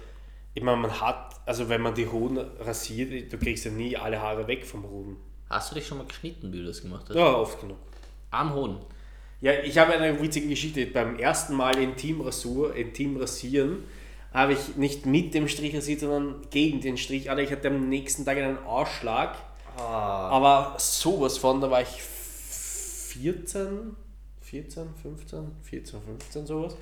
[0.58, 4.20] ich meine, man hat, also wenn man die Hoden rasiert, du kriegst ja nie alle
[4.20, 5.18] Haare weg vom Hoden.
[5.48, 7.16] Hast du dich schon mal geschnitten, wie du das gemacht hast?
[7.16, 7.78] Ja, oft genug.
[8.32, 8.80] Am Hoden.
[9.40, 10.88] Ja, ich habe eine witzige Geschichte.
[10.88, 13.84] Beim ersten Mal Intimrasur, Intim rasieren,
[14.34, 17.30] habe ich nicht mit dem Strich rasiert, sondern gegen den Strich.
[17.30, 19.38] Alter, ich hatte am nächsten Tag einen Ausschlag.
[19.78, 20.30] Ah.
[20.30, 23.96] Aber sowas von, da war ich 14,
[24.42, 26.76] 14, 15, 14, 15, sowas.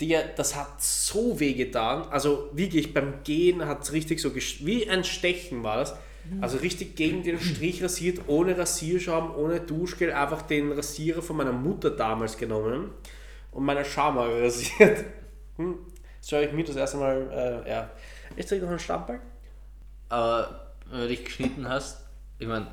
[0.00, 2.02] Digga, das hat so weh getan.
[2.10, 5.94] Also wirklich, beim Gehen hat es richtig so, wie ein Stechen war das.
[6.40, 11.52] Also richtig gegen den Strich rasiert, ohne Rasierschaum, ohne Duschgel, einfach den Rasierer von meiner
[11.52, 12.90] Mutter damals genommen
[13.50, 15.04] und meine Schamhaare rasiert.
[15.56, 15.78] Hm.
[16.22, 17.90] So habe ich mir das erste Mal, äh, ja.
[18.34, 19.20] Ich trinke noch einen Stammball.
[20.08, 22.00] Aber wenn du dich geschnitten hast,
[22.38, 22.68] ich meine,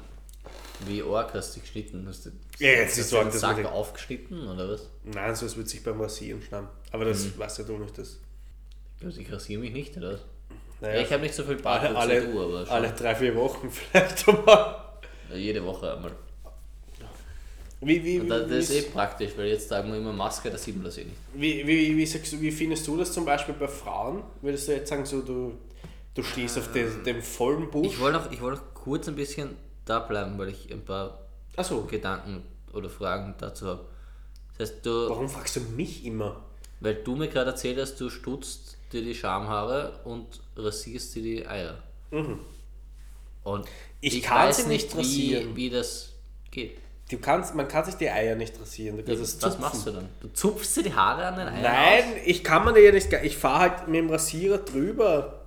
[0.86, 2.06] wie arg hast du dich geschnitten?
[2.08, 4.90] Hast du Ja, jetzt hast ist du so, den Sack aufgeschnitten oder was?
[5.04, 6.70] Nein, so wird sich beim Rasieren schnappen.
[6.92, 7.98] Aber das weißt ja du nicht.
[7.98, 8.18] Das.
[9.04, 10.20] Also ich rasiere mich nicht, oder?
[10.82, 12.92] Naja, Ja, ich habe nicht so viel Bart alle, wie alle, du, aber schon alle
[12.92, 14.76] drei, vier Wochen vielleicht einmal.
[15.34, 16.12] jede Woche einmal.
[17.80, 20.58] Wie, wie, Und das, ist wie, eh praktisch, weil jetzt tragen wir immer Maske, da
[20.58, 21.18] sieht man das eh nicht.
[21.36, 24.24] wie, wie, wie, sagst du, wie findest du das zum Beispiel bei Frauen?
[24.42, 25.54] Würdest du jetzt sagen, so du,
[26.16, 27.86] du stehst auf den, dem vollen Busch?
[27.88, 31.20] Ich wollte noch, ich wollte noch kurz ein bisschen da bleiben, weil ich ein paar
[31.56, 32.42] Achso, Gedanken
[32.74, 33.86] oder Fragen dazu habe.
[34.58, 36.44] Das heißt, du, warum fragst du mich immer?
[36.80, 41.48] Weil du mir gerade erzählt hast, du stutzt dir die Schamhaare und rasierst dir die
[41.48, 41.78] Eier.
[42.12, 42.40] Und
[43.62, 43.66] Mhm.
[44.02, 45.56] Ich kann sie nicht wie, rasieren.
[45.56, 46.10] wie das
[46.52, 46.78] geht.
[47.10, 49.00] Du kannst, man kann sich die Eier nicht rasieren.
[49.00, 49.62] Es Was zupfen.
[49.62, 50.10] machst du dann?
[50.20, 52.20] Du zupfst dir die Haare an den Eiern Nein, aus?
[52.26, 53.12] ich kann man ja nicht.
[53.14, 55.46] Ich fahre halt mit dem Rasierer drüber.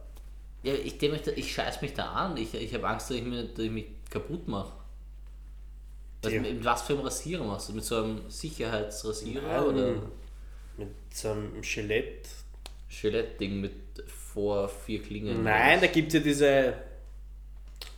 [0.63, 1.07] Ja, ich, da-
[1.37, 2.37] ich scheiß mich da an.
[2.39, 4.73] Ich, ich habe Angst, dass ich, mir, dass ich mich kaputt mache.
[6.23, 6.41] Was, Ja.
[6.41, 7.75] mit was für ein Rasierer machst du?
[7.75, 9.63] Mit so einem Sicherheitsrasierer Nein.
[9.65, 9.95] oder
[10.81, 12.29] Mit so einem Gillette.
[12.89, 13.73] Gillette-Ding mit
[14.09, 15.45] vor vier Klingen?
[15.45, 16.75] Nein, da gibt es ja diese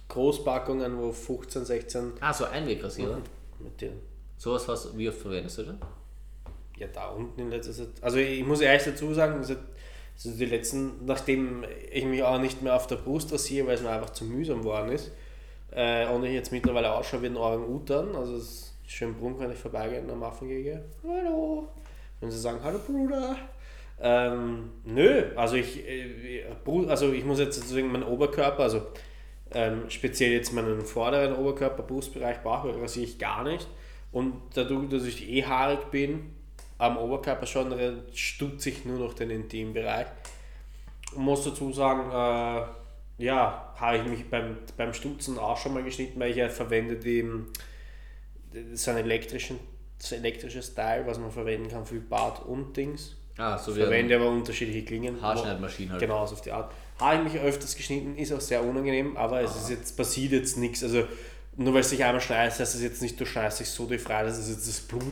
[0.09, 3.18] Großpackungen, wo 15, 16 Ah, so Einwegrasierer.
[3.61, 3.93] mit den.
[4.37, 5.78] Sowas, was wie oft verwendest du denn?
[6.76, 7.89] Ja, da unten in letzter Zeit.
[8.01, 9.55] Also ich muss ehrlich dazu sagen, also
[10.24, 13.91] die letzten, nachdem ich mich auch nicht mehr auf der Brust rasiere, weil es mir
[13.91, 15.12] einfach zu mühsam geworden ist,
[15.70, 19.53] äh, und ich jetzt mittlerweile ausschaue wie ein Orang-Utan, also es ist schön brunn, wenn
[19.53, 20.85] ich vorbeigehen am Affengehege.
[21.07, 21.68] Hallo!
[22.23, 23.37] Wenn sie sagen, hallo Bruder.
[24.01, 26.45] Ähm, nö, also ich, äh,
[26.89, 28.87] also ich muss jetzt sozusagen meinen Oberkörper, also
[29.51, 33.66] ähm, speziell jetzt meinen vorderen Oberkörper, Brustbereich, Bauch rasiere ich gar nicht.
[34.12, 36.31] Und dadurch, dass ich eh haarig bin,
[36.79, 37.75] am Oberkörper schon
[38.12, 40.07] stutze ich nur noch den Intimbereich.
[41.16, 45.83] Und muss dazu sagen, äh, ja, habe ich mich beim, beim Stutzen auch schon mal
[45.83, 47.29] geschnitten, weil ich ja verwende die,
[48.75, 49.59] so ein elektrischen,
[50.05, 53.14] so ein elektrisches Teil, was man verwenden kann für Bart und Dings.
[53.38, 55.22] Ah, so wie Verwende aber unterschiedliche Klingen.
[55.22, 56.00] Haarschneidmaschine halt.
[56.00, 56.72] Genau, so auf die Art.
[56.98, 59.59] Habe ich mich öfters geschnitten, ist auch sehr unangenehm, aber es Ah.
[59.59, 60.82] ist jetzt, passiert jetzt nichts.
[60.82, 61.05] Also
[61.57, 63.98] nur weil es sich einmal schneidet, heißt es jetzt nicht, du schneidest dich so die
[63.98, 65.03] frei, dass es jetzt das Blut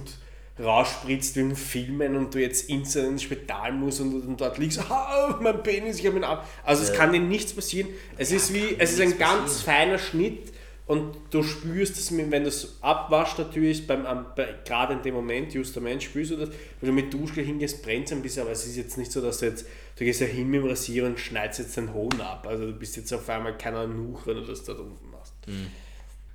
[0.62, 4.80] rausspritzt wie in Filmen und du jetzt instant ins Spital musst und, und dort liegst,
[4.91, 6.47] ah, mein Penis, ich habe ihn ab.
[6.64, 6.97] Also es Ja.
[6.97, 7.88] kann dir nichts passieren.
[8.18, 9.64] Es ist wie, es ist ein ganz passieren.
[9.64, 10.53] feiner Schnitt
[10.91, 14.03] und du spürst es, wenn du es abwaschst natürlich, beim,
[14.34, 16.49] bei, gerade in dem Moment, justament, spürst du das,
[16.80, 19.20] wenn du mit Duschgel hingehst, brennt es ein bisschen, aber es ist jetzt nicht so,
[19.20, 22.20] dass du jetzt, du gehst ja hin mit dem Rasierer und schneidest jetzt den Hohn
[22.20, 22.45] ab.
[22.49, 25.32] Also du bist jetzt auf einmal keiner Nuch, wenn du das da unten machst.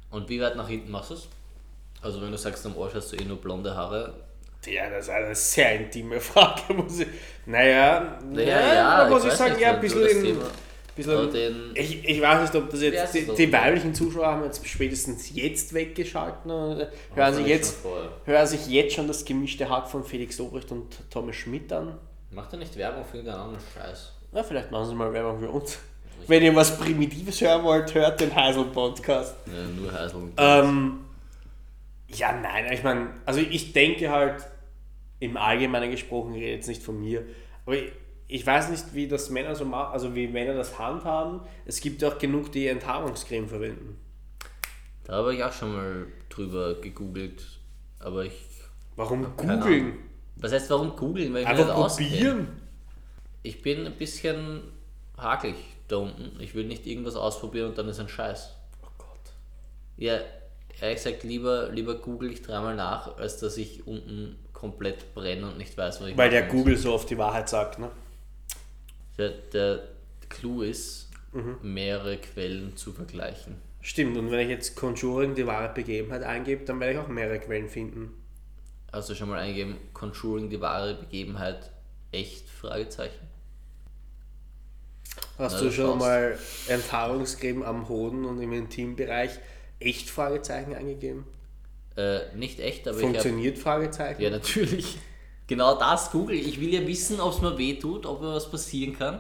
[0.10, 1.28] Und wie weit nach hinten machst du es?
[2.02, 4.14] Also wenn du sagst, am Arsch hast du eh nur blonde Haare.
[4.66, 7.08] Ja, das ist eine sehr intime Frage, muss ich.
[7.46, 10.38] Naja, Naja, ja, da muss ich, weiß sagen, nicht, ja, ein bisschen, in,
[10.96, 15.34] bisschen Ich, ich weiß nicht, ob das jetzt die, die weiblichen Zuschauer haben jetzt spätestens
[15.36, 16.50] jetzt weggeschalten.
[16.50, 17.78] oder Hören sie Wahrscheinlich jetzt,
[18.26, 21.98] hören sich jetzt schon das gemischte Hack von Felix Lobrecht und Thomas Schmidt an.
[22.32, 24.12] Macht er nicht Werbung für irgendeinen anderen Scheiß?
[24.32, 25.78] Na, vielleicht machen sie mal Werbung für uns.
[26.28, 29.36] Wenn ihr was Primitives hören wollt, hört den Heisel-Podcast.
[29.46, 30.32] Ja, nur Heisel.
[30.38, 31.00] Ähm,
[32.08, 34.44] ja, nein, ich meine, also ich denke halt,
[35.20, 37.24] im Allgemeinen gesprochen, ich rede jetzt nicht von mir,
[37.66, 37.92] aber ich,
[38.28, 41.42] ich weiß nicht, wie das Männer so machen, also wie Männer das handhaben.
[41.66, 44.00] Es gibt ja auch genug, die Enthaarungscreme verwenden.
[45.04, 47.44] Da habe ich auch schon mal drüber gegoogelt.
[48.00, 48.34] Aber ich.
[48.96, 50.00] Warum googeln?
[50.38, 51.34] Was heißt, warum googeln?
[51.34, 52.10] Weil ich Einfach nicht auskenne.
[52.10, 52.48] probieren.
[53.44, 54.64] Ich bin ein bisschen
[55.18, 55.56] hakelig
[55.88, 56.40] da unten.
[56.40, 58.56] Ich will nicht irgendwas ausprobieren und dann ist ein Scheiß.
[58.84, 59.34] Oh Gott.
[59.98, 60.20] Ja,
[60.82, 65.58] ehrlich gesagt, lieber, lieber google ich dreimal nach, als dass ich unten komplett brenne und
[65.58, 66.48] nicht weiß, was ich Weil der.
[66.48, 67.92] Google so oft die Wahrheit sagt, ne?
[69.18, 69.84] Der, der
[70.30, 71.58] Clou ist, Mhm.
[71.62, 73.58] mehrere Quellen zu vergleichen.
[73.82, 77.40] Stimmt, und wenn ich jetzt Conjuring die wahre Begebenheit eingebe, dann werde ich auch mehrere
[77.40, 78.12] Quellen finden.
[78.92, 81.72] Hast du schon mal eingegeben, Conjuring die wahre Begebenheit
[82.14, 82.50] echt?
[82.50, 83.28] Fragezeichen.
[85.38, 86.38] Hast Na, du schon mal
[86.68, 89.32] Enthaarungscreme am Hoden und im Intimbereich
[89.80, 91.26] echt Fragezeichen eingegeben?
[91.98, 94.22] Äh, nicht echt, aber Funktioniert Fragezeichen?
[94.22, 94.36] ich habe.
[94.36, 94.98] Ja, natürlich.
[95.48, 96.36] Genau das google.
[96.36, 99.20] Ich will ja wissen, ob es mir weh tut, ob mir was passieren kann.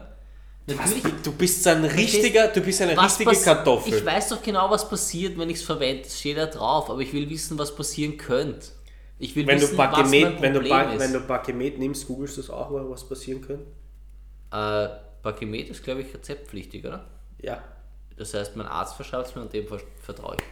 [0.67, 3.93] Was, du bist ein richtiger, du bist eine richtige Kartoffel.
[3.93, 6.03] Ich weiß doch genau, was passiert, wenn ich es verwende.
[6.07, 8.69] Es steht da drauf, aber ich will wissen, was passieren könnte.
[9.19, 10.99] Ich will wenn, du wissen, was mein Bakemet, wenn, du Problem ba ist.
[10.99, 13.65] wenn du Bakemet nimmst, googelst du es auch, was passieren könnte?
[14.51, 14.89] äh,
[15.21, 17.05] Bakemet ist, glaube ich, rezeptpflichtig, oder?
[17.41, 17.63] Ja,
[18.17, 20.43] Das heißt, mein Arzt verschreibt es mir und dem ver- vertraue ich.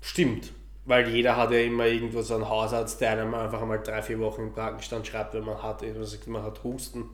[0.00, 0.52] stimmt.
[0.84, 4.18] Weil jeder hat ja immer irgendwo so einen Hausarzt, der einem einfach einmal drei, vier
[4.18, 5.82] Wochen im Krankenstand schreibt, wenn man hat,
[6.26, 7.04] man hat Husten.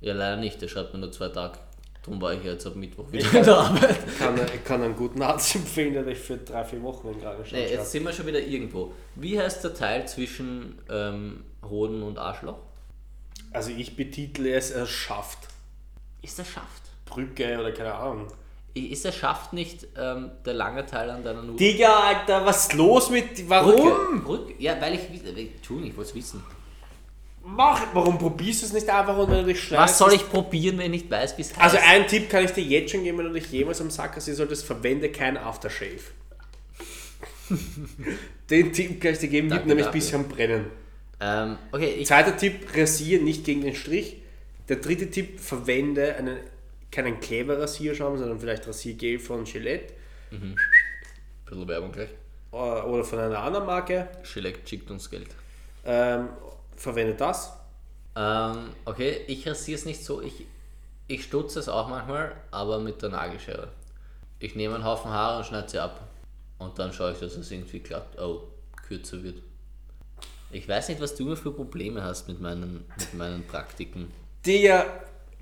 [0.00, 1.58] Ja, leider nicht, der schreibt mir nur zwei Tage.
[2.02, 3.96] Darum war ich jetzt ab Mittwoch wieder in der Arbeit.
[4.06, 7.20] Ich kann, ich kann einen guten Arzt empfehlen, der dich für drei, vier Wochen im
[7.20, 7.80] Krankenstand Nee, schreibt.
[7.80, 8.92] jetzt sind wir schon wieder irgendwo.
[9.14, 12.58] Wie heißt der Teil zwischen ähm, Hoden und Arschloch?
[13.52, 15.38] Also ich betitle es als Schaft.
[16.22, 16.82] Ist der Schaft?
[17.06, 18.28] Brücke oder keine Ahnung.
[18.86, 21.56] Ist der Schaft nicht ähm, der lange Teil an deiner Nudel?
[21.56, 23.48] Digga, Alter, was ist los mit...
[23.48, 24.22] Warum?
[24.22, 24.54] Brücke.
[24.58, 25.00] Ja, weil ich...
[25.10, 26.42] Entschuldigung, ich wollte es wissen.
[27.44, 29.92] Mach, warum probierst du es nicht einfach und wenn du dich schneidest?
[29.92, 31.60] Was soll ich probieren, wenn ich nicht weiß, wie es heißt?
[31.60, 34.16] Also einen Tipp kann ich dir jetzt schon geben, wenn du dich jemals am Sack
[34.16, 36.00] hast, solltest, verwende kein Aftershave.
[38.50, 40.66] Den Tipp kann ich dir geben, Danke nämlich ein bisschen brennen.
[41.20, 42.02] ähm, okay.
[42.04, 44.16] Zweiter Tipp, rasiere nicht gegen den Strich.
[44.68, 46.36] Der dritte Tipp, verwende einen,
[46.90, 49.94] keinen Kleber-Rasierschaum, sondern vielleicht Rasiergel von Gillette
[51.48, 52.10] bisschen Werbung gleich.
[52.52, 54.08] äh, oder von einer anderen Marke.
[54.22, 55.28] Gillette schickt uns Geld.
[55.84, 56.28] Ähm,
[56.76, 57.52] verwende das.
[58.16, 60.20] Ähm, okay, ich rasiere es nicht so.
[60.20, 60.46] Ich,
[61.06, 63.68] ich stutze es auch manchmal, aber mit der Nagelschere.
[64.40, 66.08] Ich nehme einen Haufen Haare und schneide sie ab.
[66.58, 68.18] Und dann schaue ich, dass es irgendwie klappt.
[68.20, 68.48] Oh,
[68.86, 69.42] kürzer wird.
[70.50, 74.10] Ich weiß nicht, was du immer für Probleme hast mit meinen, mit meinen Praktiken.
[74.44, 74.86] Digga,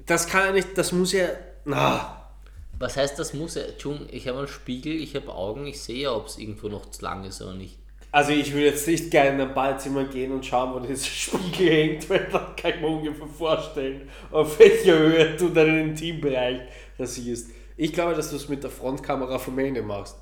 [0.05, 1.29] das kann ja nicht, das muss ja...
[1.65, 2.31] Na,
[2.79, 3.63] Was heißt, das muss ja.
[3.63, 6.91] Entschuldigung, ich habe einen Spiegel, ich habe Augen, ich sehe ja, ob es irgendwo noch
[6.91, 7.79] zu lang ist oder nicht.
[8.13, 11.69] Also ich würde jetzt nicht gerne in ein Badezimmer gehen und schauen, wo dieser Spiegel
[11.69, 16.63] hängt, weil dann kann ich mir ungefähr vorstellen, auf welcher Höhe du deinen Intimbereich
[16.99, 17.51] rasierst.
[17.77, 20.17] Ich glaube, dass du es mit der Frontkamera vom Handy machst.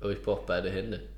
[0.00, 1.08] Aber ich brauche beide Hände.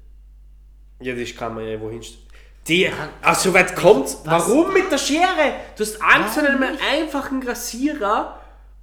[1.00, 2.24] Ja, das kann man ja wohin stellen.
[2.68, 2.88] Die,
[3.22, 4.18] ach, so weit kommt's.
[4.24, 5.54] Warum mit der Schere?
[5.76, 8.40] Du hast Angst vor einem einfachen Rasierer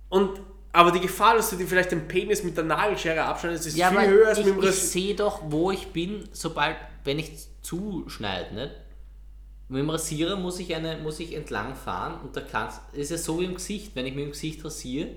[0.10, 0.40] und
[0.74, 3.90] aber die Gefahr, dass du dir vielleicht den Penis mit der Nagelschere abschneidest, ist Ja,
[3.90, 4.88] viel höher als ich, mit dem ich Rasierer.
[4.88, 8.72] sehe doch, wo ich bin, sobald, wenn ich zuschneide, nicht?
[9.68, 13.18] Mit dem Rasierer muss ich, eine, muss ich entlang fahren und da kannst, ist ja
[13.18, 15.10] so wie im Gesicht, wenn ich mit dem Gesicht rasiere,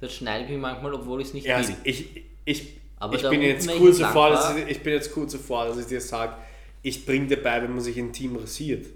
[0.00, 1.64] dann schneide ich mich manchmal, obwohl ich es nicht Ja, will.
[1.64, 5.32] also ich, ich, Aber ich bin jetzt ich dass fahr- ich, ich bin jetzt kurz
[5.32, 6.34] davor, dass ich dir sage,
[6.82, 8.86] ich bringe dir bei, wenn man sich intim rasiert.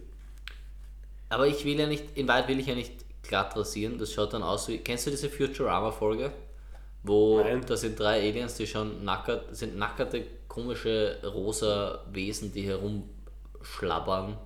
[1.29, 4.33] Aber ich will ja nicht, in Wahrheit will ich ja nicht glatt rasieren, das schaut
[4.33, 6.33] dann aus wie, kennst du diese Futurama-Folge?
[7.03, 7.65] Wo, Nein.
[7.67, 14.39] da sind drei Aliens, die schon nackert, sind nackerte, komische, rosa Wesen, die herumschlabbern.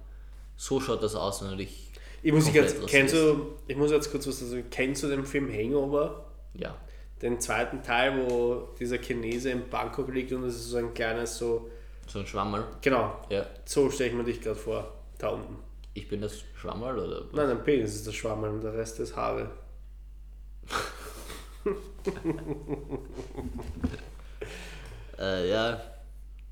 [0.57, 1.91] So schaut das aus, wenn du dich
[2.23, 4.65] Ich muss, jetzt, kennst du, ich muss jetzt kurz was sagen.
[4.71, 6.27] Kennst du den Film Hangover?
[6.55, 6.77] Ja.
[7.23, 11.39] Den zweiten Teil, wo dieser Chinese in Bangkok liegt und es ist so ein kleines
[11.39, 11.71] so.
[12.13, 12.65] So ein Schwammerl.
[12.81, 13.47] Genau, Ja.
[13.65, 14.93] so stelle ich mir dich gerade vor.
[15.19, 15.57] Da unten.
[15.95, 17.21] Ich bin das Schwammerl oder?
[17.27, 17.33] was?
[17.33, 19.51] Nein, ein Penis ist der Schwammel und der Rest ist Haare.
[25.19, 25.81] Äh, ja.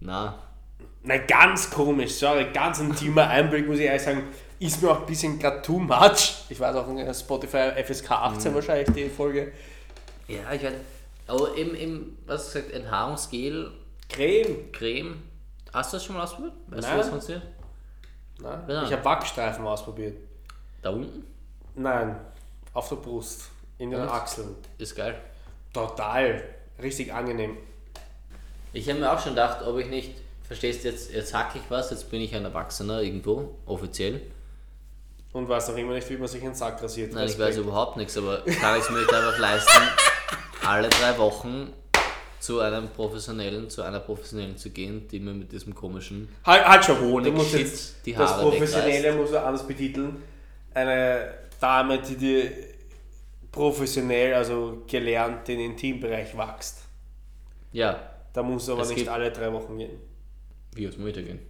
[0.01, 0.39] Na.
[1.03, 4.25] Nein, ganz komisch, sorry, ganz intimer Einblick, muss ich ehrlich sagen.
[4.59, 6.35] Ist mir auch ein bisschen gerade too much.
[6.51, 9.53] Ich weiß auch, in Spotify FSK 18 wahrscheinlich die Folge.
[10.27, 10.75] Ja, ich weiß.
[11.29, 13.71] Aber im, im was hast du gesagt, Enthaarungsgel,
[14.09, 14.73] Creme.
[14.73, 15.23] Creme.
[15.73, 16.55] Hast du das schon mal ausprobiert?
[16.69, 16.93] Weißt Nein.
[16.97, 17.47] du, was funktioniert?
[18.41, 18.85] Nein, Ja.
[18.85, 20.17] Ich habe Wachstreifen ausprobiert.
[20.83, 21.25] Da unten?
[21.75, 22.17] Nein,
[22.73, 23.49] auf der Brust,
[23.79, 24.09] in den Und?
[24.09, 24.55] Achseln.
[24.79, 25.21] Ist geil.
[25.73, 26.43] Total,
[26.83, 27.57] richtig angenehm.
[28.73, 30.15] Ich habe mir auch schon gedacht, ob ich nicht,
[30.47, 34.21] verstehst du, jetzt, jetzt hack ich was, jetzt bin ich ein Erwachsener irgendwo, offiziell.
[35.33, 37.13] Und weiß noch immer nicht, wie man sich einen Sack rasiert.
[37.13, 37.49] Nein, ich Respekt.
[37.51, 39.83] weiß überhaupt nichts, aber kann ich es mir nicht einfach leisten,
[40.67, 41.73] alle drei Wochen
[42.41, 46.85] zu einem Professionellen, zu einer Professionellen zu gehen, die mir mit diesem komischen Halt, halt
[46.85, 49.19] schon, Honig du musst shit jetzt die das Haare Professionelle wegreißt.
[49.19, 50.23] muss man anders betiteln.
[50.75, 52.53] Eine Dame, die dir
[53.51, 56.83] professionell, also gelernt, den Intimbereich wächst.
[57.73, 57.99] Ja,
[58.33, 59.99] Da musst du aber Es nicht alle drei Wochen gehen.
[60.75, 61.41] wie aus Mütter gehen.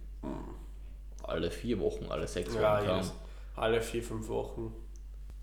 [1.23, 2.61] Alle vier Wochen, alle sechs Wochen.
[2.61, 3.13] Ja, jedes,
[3.55, 4.73] alle vier, fünf Wochen.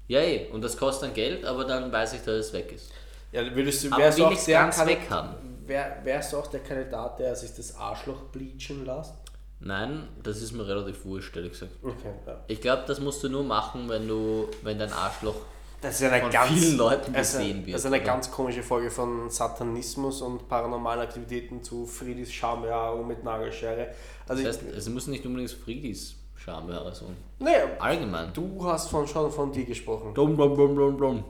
[0.09, 2.91] Ja, eh, und das kostet dann Geld, aber dann weiß ich, dass es weg ist.
[3.37, 5.35] Ja, würdest du, Aber wärst, du will auch der ganz Kandi- weg haben?
[5.67, 9.15] wär, wärst du auch der Kandidat, der sich das Arschloch bleachen lässt?
[9.61, 11.73] Nein, das ist mir relativ wurscht, ehrlich gesagt.
[11.83, 12.41] Okay, ja.
[12.47, 15.35] Ich glaube, das musst du nur machen, wenn du, wenn dein Arschloch
[15.81, 18.05] Das ist eine Von ganz, vielen Leuten gesehen wird, Das ist eine oder?
[18.05, 23.89] ganz komische Folge von Satanismus und paranormalen Aktivitäten zu Friedis Schambehaarung mit Nagelschere.
[24.29, 27.17] Also Das ich, heißt, es müssen nicht unbedingt Friedis Schambehaarung.
[27.39, 28.33] Naja, Allgemein.
[28.35, 30.13] du hast von, schon von dir gesprochen.
[30.15, 31.25] Blum, blum, blum, blum, blum.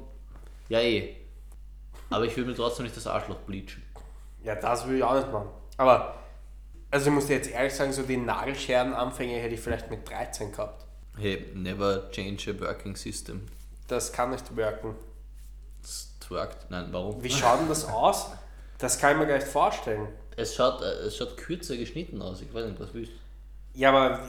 [0.69, 1.15] Ja, eh.
[2.11, 3.83] Aber ich will mir trotzdem nicht das Arschloch bleachen.
[4.43, 5.49] Ja, das will ich auch nicht machen.
[5.77, 6.15] Aber,
[6.91, 10.53] also ich muss dir jetzt ehrlich sagen, so die Nagelscherenanfänge hätte ich vielleicht mit 13
[10.53, 10.85] gehabt.
[11.17, 13.47] Hey, never change a working system.
[13.89, 14.95] Das kann nicht wirken.
[15.83, 16.71] Das worked.
[16.71, 17.23] Nein, warum?
[17.23, 18.31] Wie schaut denn das aus?
[18.79, 20.09] Das kann ich mir gar nicht vorstellen.
[20.37, 22.43] Es schaut, äh, es schaut kürzer geschnitten aus.
[22.43, 23.17] Ich weiß nicht, was willst du?
[23.79, 24.21] Ja, aber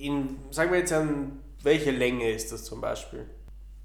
[0.00, 3.26] in, sagen wir jetzt an, welche Länge ist das zum Beispiel?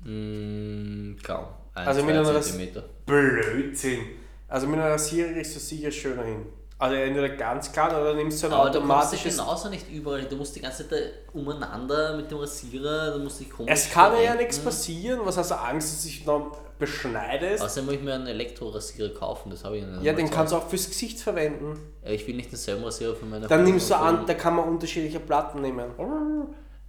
[0.03, 1.47] Mm, kaum.
[1.75, 2.83] Also mit einer Zentimeter.
[3.05, 3.99] Blödsinn.
[4.47, 6.45] Also mit einer Rasierer kriegst du sicher schöner hin.
[6.77, 9.37] Also entweder ganz klar oder nimmst du ein Aber du kommst dich automatisches...
[9.37, 10.23] genauso nicht überall.
[10.25, 14.11] Du musst die ganze Zeit umeinander mit dem Rasierer, du musst dich komisch Es kann
[14.11, 14.37] ja verrenken.
[14.39, 15.19] nichts passieren.
[15.23, 17.63] Was hast du Angst, dass du dich noch beschneidest?
[17.63, 20.03] Außerdem muss ich mir einen Elektrorasierer kaufen, das habe ich nicht.
[20.03, 21.79] ja, den kannst du auch fürs Gesicht verwenden.
[22.03, 24.55] Ja, Ich will nicht denselben Rasierer für meine Dann Frau nimmst du an, da kann
[24.57, 25.85] man unterschiedliche Platten nehmen.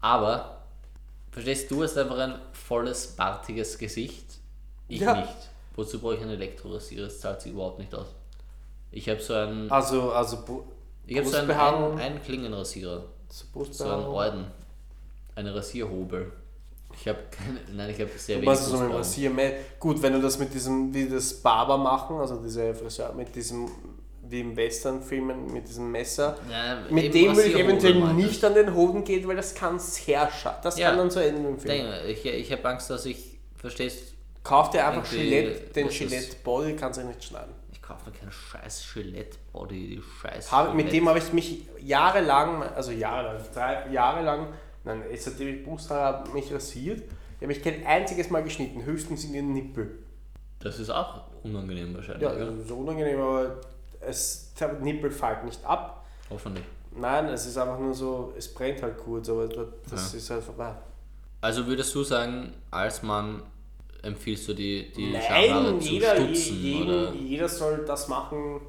[0.00, 0.62] Aber,
[1.30, 4.24] verstehst du, hast einfach ein volles, bartiges Gesicht.
[4.88, 5.14] Ich Ja.
[5.20, 5.28] nicht.
[5.74, 7.04] Wozu brauche ich einen Elektrorasierer?
[7.06, 8.06] Das zahlt sich überhaupt nicht aus.
[8.90, 10.62] Ich habe so einen, Also, also Bu-
[11.06, 13.04] ich habe so einen, einen, einen Klingenrasierer.
[13.28, 14.04] so einen.
[14.04, 14.44] Orden.
[15.34, 16.32] Eine Rasierhobel.
[16.98, 18.96] Ich habe keine, nein, ich habe sehr wenig ist so mit Brustbehaarung.
[18.96, 19.52] Rasierme?
[19.78, 23.68] Gut, wenn du das mit diesem, wie das Barber machen, also diese Friseur, mit diesem,
[24.22, 26.38] wie im Western-Filmen, mit diesem Messer.
[26.50, 30.30] Ja, Mit dem würde ich eventuell nicht an den Hoden gehen, weil das kann sehr
[30.30, 30.56] schade.
[30.62, 30.88] Das Ja.
[30.88, 31.74] kann dann so enden im Film.
[31.86, 34.14] Denke, ich, ich habe Angst, dass ich, verstehst
[34.46, 37.52] Kauf dir einfach Gillette, den Gillette Body, kannst du nicht schneiden.
[37.72, 40.92] ich kaufe mir keinen scheiß Gillette-Body, die scheiß Hab, mit Gillette.
[40.96, 44.48] dem habe ich mich jahrelang, also jahrelang, drei Jahre lang,
[44.84, 47.00] nein, jetzt seitdem ich habe, mich rasiert.
[47.00, 49.98] Ich habe mich kein einziges Mal geschnitten, höchstens in den Nippel.
[50.60, 53.60] Das ist auch unangenehm wahrscheinlich, Ja, das ist unangenehm, aber
[54.00, 56.04] es, der Nippel fällt nicht ab.
[56.30, 56.64] Hoffentlich.
[56.92, 60.18] Nein, es ist einfach nur so, es brennt halt kurz, aber das Ja.
[60.18, 60.74] ist halt vorbei.
[61.40, 63.42] Also würdest du sagen, als Mann
[64.06, 66.60] empfiehlst du die, die Nein, jeder, stutzen?
[66.62, 68.60] jeden, jeder soll das machen,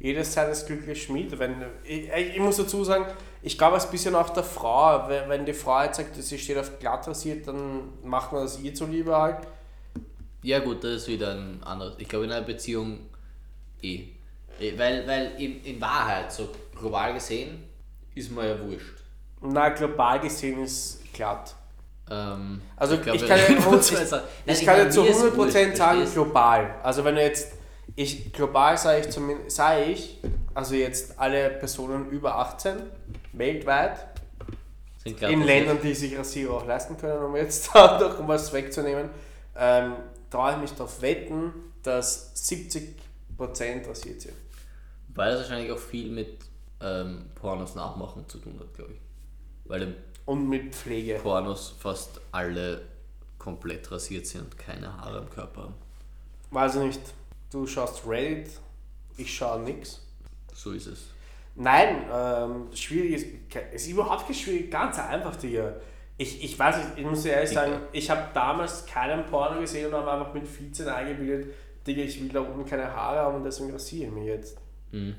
[0.00, 1.38] jedes seines Glückes Schmied.
[1.38, 3.06] Wenn, ich, ich muss dazu sagen,
[3.42, 5.08] ich glaube, es ist ein bisschen auch der Frau.
[5.08, 8.74] Wenn, die Frau jetzt sagt, sie steht auf glatt rasiert, dann macht man das ihr
[8.74, 9.46] zuliebe halt.
[10.42, 11.94] Ja gut, das ist wieder ein anderes.
[11.98, 13.00] Ich glaube in einer Beziehung
[13.82, 14.04] eh.
[14.60, 17.64] Eh, Weil, weil in, in Wahrheit, so global gesehen,
[18.14, 19.02] ist mir ja wurscht.
[19.40, 21.54] Na, global gesehen ist glatt.
[22.10, 23.44] Ähm, Also ich, glaube, kann, ja,
[24.46, 26.74] ich, kann jetzt zu mir ist 100% wurscht, sagen, global.
[26.82, 27.52] Also wenn du jetzt,
[27.96, 30.20] ich, global sage ich zumindest, sage ich,
[30.54, 32.76] also jetzt alle Personen über 18,
[33.32, 34.08] weltweit,
[35.02, 35.42] Sind in.
[35.42, 39.10] Ländern, die sich Rasierer auch leisten können, um jetzt da noch was wegzunehmen,
[39.56, 39.94] ähm,
[40.30, 41.52] traue ich mich darauf wetten,
[41.82, 42.94] dass 70%
[43.88, 44.34] rasiert sind.
[45.14, 46.38] Weil das wahrscheinlich auch viel mit
[46.80, 49.00] ähm, Pornos nachmachen zu tun hat, glaube ich.
[49.64, 49.96] Weil
[50.28, 51.14] Und mit Pflege.
[51.22, 52.82] Pornos fast alle
[53.38, 55.74] komplett rasiert sind und keine Haare am Körper haben.
[56.50, 57.00] Weiß ich nicht,
[57.50, 58.50] du schaust Reddit,
[59.16, 60.02] ich schaue nix.
[60.52, 61.06] So ist es.
[61.54, 63.26] Nein, ähm, schwierig ist,
[63.72, 65.76] es ist überhaupt nicht schwierig, ganz einfach, Digga.
[66.18, 69.86] Ich, ich weiß nicht, ich muss dir ehrlich sagen, ich habe damals keinen Porno gesehen
[69.86, 71.54] und habe einfach mit 14 eingebildet,
[71.86, 74.58] Digga, ich will da unten keine Haare haben und deswegen rasiere ich mich jetzt.
[74.92, 75.14] Mhm.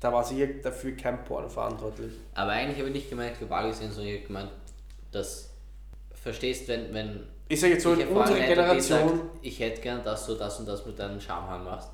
[0.00, 2.12] Da war sicher dafür kein Porno verantwortlich.
[2.34, 4.50] Aber eigentlich habe ich nicht gemeint global gesehen, sondern ich habe gemeint,
[5.12, 5.50] dass
[6.22, 8.76] verstehst, wenn, wenn Ich sage jetzt so, in unserer hätte Generation.
[8.76, 11.88] gesagt, ich hätte gern, dass du das und das mit deinen Schamhaaren machst,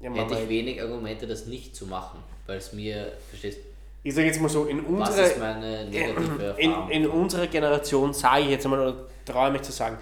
[0.00, 3.58] Ja, hätte ich wenig Argumente, das nicht zu machen, weil es mir, verstehst,
[4.04, 8.12] ich sage jetzt mal so, in was unserer, ist meine negative in, in unserer Generation
[8.12, 9.98] sage ich jetzt einmal, oder traue mich zu sagen,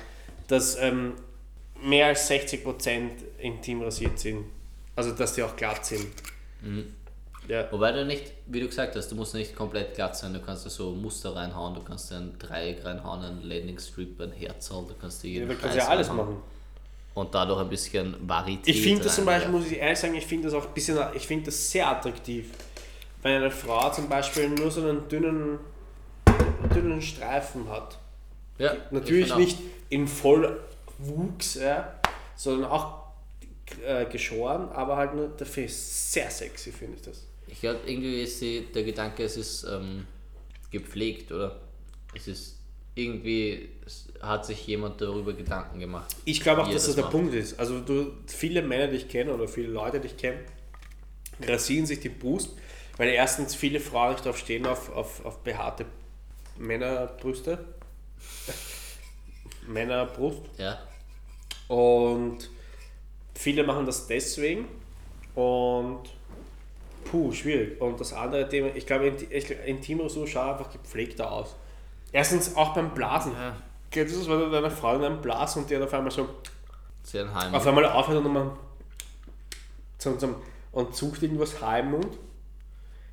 [0.49, 1.13] dass ähm,
[1.83, 4.47] mehr als 60% intim rasiert sind.
[4.97, 6.07] Also, dass die auch glatt sind.
[6.63, 6.95] Mhm.
[7.51, 7.67] Ja.
[7.73, 10.65] Wobei du nicht, wie du gesagt hast, du musst nicht komplett glatt sein, du kannst
[10.65, 14.95] da so Muster reinhauen, du kannst ein Dreieck reinhauen, ein Landing Strip, ein Herzl, du
[15.01, 16.29] kannst dir Ja, jeden kannst du Scheiß ja alles reinhauen.
[16.29, 16.43] machen.
[17.13, 19.59] Und dadurch ein bisschen Varietät Ich finde das zum Beispiel, ja.
[19.59, 22.51] muss ich ehrlich sagen, ich finde das auch ein bisschen, ich finde das sehr attraktiv.
[23.21, 25.59] Wenn eine Frau zum Beispiel nur so einen dünnen,
[26.73, 27.99] dünnen Streifen hat.
[28.59, 31.95] Ja, Natürlich nicht in Vollwuchs, ja,
[32.37, 33.01] sondern auch
[33.85, 37.25] äh, geschoren, aber halt nur dafür sehr sexy, finde ich das.
[37.51, 40.07] Ich glaube, irgendwie ist die, der Gedanke, es ist ähm,
[40.71, 41.61] gepflegt, oder?
[42.15, 42.59] Es ist
[42.95, 43.71] irgendwie,
[44.21, 46.15] hat sich jemand darüber Gedanken gemacht.
[46.25, 47.13] Ich glaube auch, dass das der macht.
[47.13, 47.59] Punkt ist.
[47.59, 50.41] Also du, viele Männer, die ich kenne oder viele Leute, die ich kenne,
[51.43, 52.51] rasieren sich die Brust,
[52.97, 55.87] weil erstens viele Frauen nicht darauf stehen, auf, auf, auf behaarte
[56.59, 57.65] Männerbrüste.
[59.67, 60.43] Männerbrust.
[60.59, 60.81] Ja,
[61.69, 62.51] Und
[63.35, 64.67] viele machen das deswegen.
[65.35, 66.03] Und
[67.05, 67.81] puh, schwierig.
[67.81, 69.07] Und das andere Thema, ich glaube,
[69.67, 71.57] Intimrasur schaut einfach gepflegter aus.
[72.13, 73.33] Erstens auch beim Blasen.
[73.33, 73.57] Ja.
[73.91, 76.11] Kennst du das, wenn du deiner Frau in einem Blas und die hat auf einmal
[76.13, 76.29] so
[77.03, 77.55] Sehr ein Heim.
[77.55, 78.51] auf einmal aufhört und man
[79.99, 80.37] zum, zum,
[80.73, 82.19] und sucht irgendwas Haar im Mund.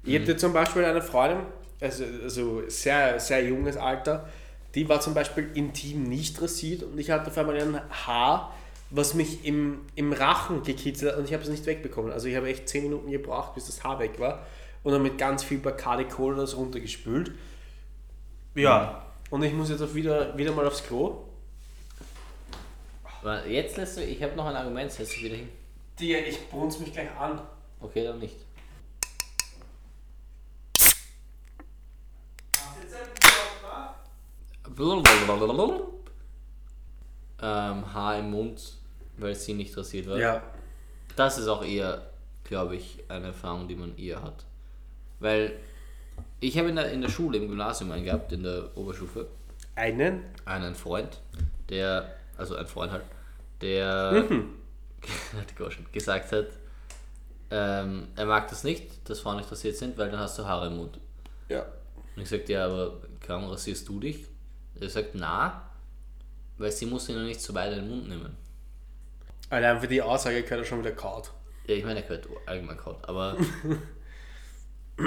[0.03, 0.21] Ich Mhm.
[0.23, 1.39] hatte zum Beispiel eine Freundin,
[1.81, 4.27] also, also sehr, sehr junges Alter,
[4.75, 8.53] die war zum Beispiel intim nicht rasiert und ich hatte auf einmal ein Haar,
[8.89, 12.11] was mich im, im Rachen gekitzelt hat und ich habe es nicht wegbekommen.
[12.11, 14.45] Also ich habe echt 10 Minuten gebraucht, bis das Haar weg war
[14.83, 17.31] und dann mit ganz viel Bacardi Cola das runtergespült.
[18.55, 21.23] Ja, und ich muss jetzt auch wieder, wieder mal aufs Klo.
[23.21, 25.49] Aber Jetzt lässt du, ich habe noch ein Argument, setz dich wieder hin.
[25.99, 27.41] Digga, ich brunz mich gleich an.
[27.81, 28.35] Okay, dann nicht.
[37.41, 38.77] Ähm, Haar im Mund,
[39.17, 40.17] weil sie nicht rasiert war.
[40.17, 40.43] Ja.
[41.15, 42.09] Das ist auch eher,
[42.43, 44.45] glaube ich, eine Erfahrung, die man eher hat.
[45.19, 45.53] Weil
[46.39, 49.27] ich habe in der, in der Schule, im Gymnasium einen gehabt, in der Oberstufe,
[49.75, 50.23] Einen?
[50.45, 51.19] einen Freund,
[51.69, 53.03] der, also ein Freund halt,
[53.61, 54.53] der Mhm.
[55.91, 56.47] gesagt hat,
[57.49, 60.67] ähm, er mag das nicht, dass Frauen nicht rasiert sind, weil dann hast du Haare
[60.67, 60.99] im Mund.
[61.49, 61.65] Ja.
[62.15, 64.25] Und ich sagte, ja, aber kaum rasierst du dich?
[64.79, 65.66] Er sagt, na,
[66.57, 68.35] weil sie muss ihn noch nicht so weit in den Mund nehmen.
[69.49, 71.31] Allein für die Aussage gehört er schon wieder kaut.
[71.67, 73.37] Ja, ich meine, er gehört allgemein kaut, aber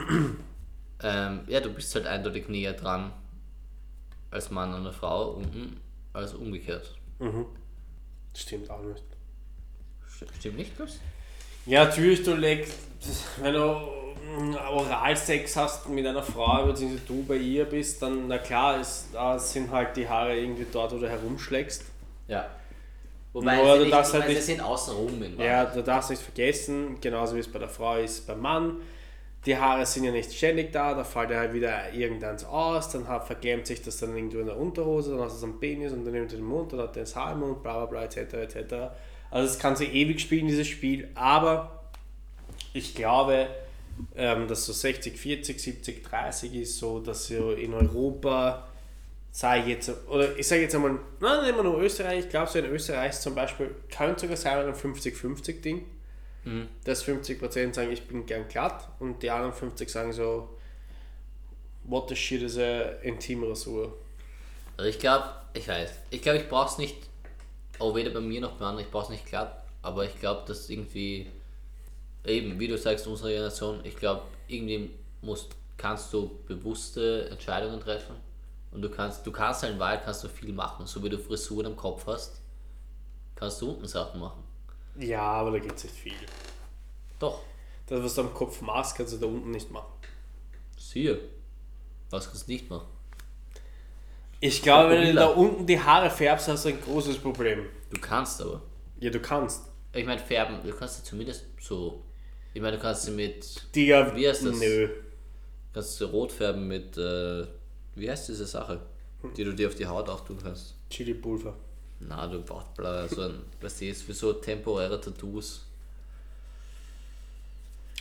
[1.02, 3.12] ähm, ja, du bist halt eindeutig näher dran
[4.30, 5.80] als Mann an der Frau unten
[6.12, 6.94] als umgekehrt.
[8.34, 9.02] Stimmt auch nicht.
[10.08, 10.98] St- Stimmt nicht, Chris?
[11.66, 12.78] Ja, natürlich, du legst,
[13.40, 14.09] wenn du
[14.70, 19.38] Oralsex hast mit einer Frau, beziehungsweise du bei ihr bist, dann, na klar, ist, da
[19.38, 21.84] sind halt die Haare irgendwie dort, wo du herumschlägst.
[22.28, 22.46] Ja.
[23.32, 25.82] Nur Wobei du sie, nicht, darfst halt wobei sie nicht- sind außenrum in Ja, du
[25.82, 28.76] darfst nicht vergessen, genauso wie es bei der Frau ist, beim Mann.
[29.46, 33.08] Die Haare sind ja nicht ständig da, da fällt ja halt wieder irgendeins aus, dann
[33.08, 35.92] hat, verklemmt sich das dann irgendwo in der Unterhose, dann hast du es am Penis
[35.92, 37.86] und dann nimmt er den Mund, dann hat er das Haar im Mund, bla bla
[37.86, 38.34] bla, etc.
[38.34, 38.74] etc.
[39.30, 41.84] Also das kann sie ewig spielen, dieses Spiel, aber
[42.74, 43.46] ich glaube,
[44.14, 48.68] ähm, dass so 60, 40, 70, 30 ist so, dass so in Europa,
[49.30, 52.50] sage ich jetzt, oder ich sage jetzt einmal, nein, nehmen wir nur Österreich, ich glaube
[52.50, 55.84] so in Österreich zum Beispiel, könnte sogar sein ein 50-50 Ding,
[56.84, 60.48] dass 50% sagen, ich bin gern glatt und die anderen 50 sagen so,
[61.84, 63.92] what the shit is a Intimrasur.
[64.76, 66.96] Also ich glaube, ich weiß, ich glaube, ich brauche es nicht,
[67.78, 70.44] auch weder bei mir noch bei anderen, ich brauche es nicht glatt, aber ich glaube,
[70.46, 71.26] dass irgendwie,
[72.24, 74.90] eben, wie du sagst, unsere Generation, ich glaube, irgendwie
[75.22, 78.16] musst, kannst du bewusste Entscheidungen treffen
[78.72, 81.18] und du kannst, du kannst halt in Wahrheit kannst du viel machen, so wie du
[81.18, 82.40] Frisuren am Kopf hast,
[83.34, 84.42] kannst du unten Sachen machen.
[84.96, 86.12] Ja, aber da gibt es nicht viel.
[87.18, 87.40] Doch,
[87.86, 89.92] Das, was du am Kopf machst, kannst du da unten nicht machen.
[90.76, 91.18] siehe,
[92.10, 92.86] was kannst du nicht machen?
[94.40, 97.66] Ich glaube, wenn du da unten die Haare färbst, hast du ein großes Problem.
[97.90, 98.62] Du kannst aber.
[98.98, 99.64] Ja, du kannst.
[99.92, 102.02] Ich meine, färben, du kannst sie zumindest so,
[102.52, 104.58] ich meine, du kannst sie mit Digga, Wie heißt das?
[104.58, 104.88] Nö.
[105.72, 107.46] Kannst du rot färben mit, äh,
[107.94, 108.80] wie heißt diese Sache,
[109.36, 110.74] die du dir auf die Haut auch tun kannst?
[110.90, 111.54] Chili-Pulver.
[112.00, 115.66] Na, du brauchst bla, so ein, was die ist für so temporäre Tattoos.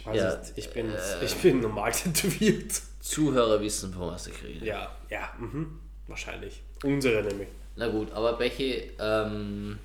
[0.06, 2.82] Also Ja, ich, bin, äh, ich bin normal tätowiert.
[3.02, 4.66] Zuhörer wissen, von was ich rede.
[4.66, 5.80] Ja, ja, mhm.
[6.08, 6.62] wahrscheinlich.
[6.84, 7.50] Unsere nämlich.
[7.76, 9.78] Na gut, aber Bechi, ähm,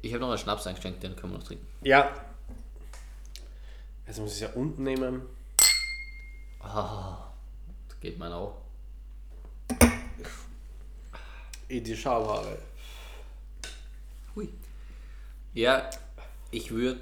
[0.00, 1.66] ich habe noch einen Schnaps eingeschenkt, den können wir noch trinken.
[1.82, 2.12] Ja.
[4.06, 5.22] Jetzt muss ich es ja unten nehmen.
[6.60, 7.32] Ah,
[7.88, 8.56] das geht meiner auch.
[11.68, 12.58] In die Schamhaare.
[14.36, 14.48] Hui.
[15.54, 15.88] Ja,
[16.50, 17.00] ich würde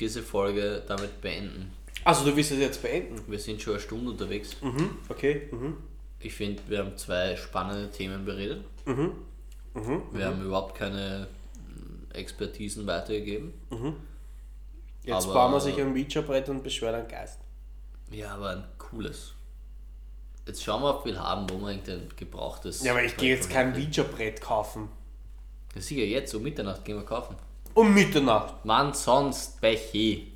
[0.00, 1.72] diese Folge damit beenden.
[2.04, 3.20] Also du willst es jetzt beenden?
[3.30, 4.56] Wir sind schon eine Stunde unterwegs.
[4.62, 4.90] Mhm.
[5.08, 5.48] Okay.
[5.52, 5.76] Mhm.
[6.20, 8.64] Ich finde, wir haben zwei spannende Themen beredet.
[8.86, 9.12] Mhm.
[10.12, 11.28] Wir haben überhaupt keine
[12.12, 13.52] Expertisen weitergegeben.
[15.08, 17.38] Jetzt Aber- bauen wir sich ein Ouija-Brett und beschweren einen Geist.
[18.10, 19.32] Ja, aber ein cooles.
[20.46, 22.82] Jetzt schauen wir, ob wir haben, wo wir irgendein gebrauchtes.
[22.84, 24.88] Ja, aber ich gehe jetzt kein Ouija-Brett kaufen.
[25.74, 27.36] Ja, sicher, jetzt um Mitternacht gehen wir kaufen.
[27.72, 28.56] Um Mitternacht.
[28.64, 30.32] Wann sonst, Bechi?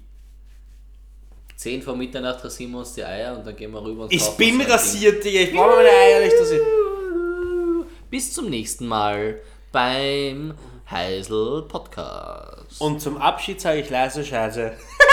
[1.57, 4.27] 10 vor Mitternacht rasieren wir uns die Eier und dann gehen wir rüber und Ich
[4.39, 5.41] bin rasiert, Digga.
[5.41, 6.59] Ich brauche meine Eier nicht, dass ich...
[6.59, 7.85] Ding.
[8.11, 9.39] Bis zum nächsten Mal
[9.70, 10.55] beim
[10.93, 12.80] Heisel Podcast.
[12.80, 14.72] Und zum Abschied sage ich leise Scheiße.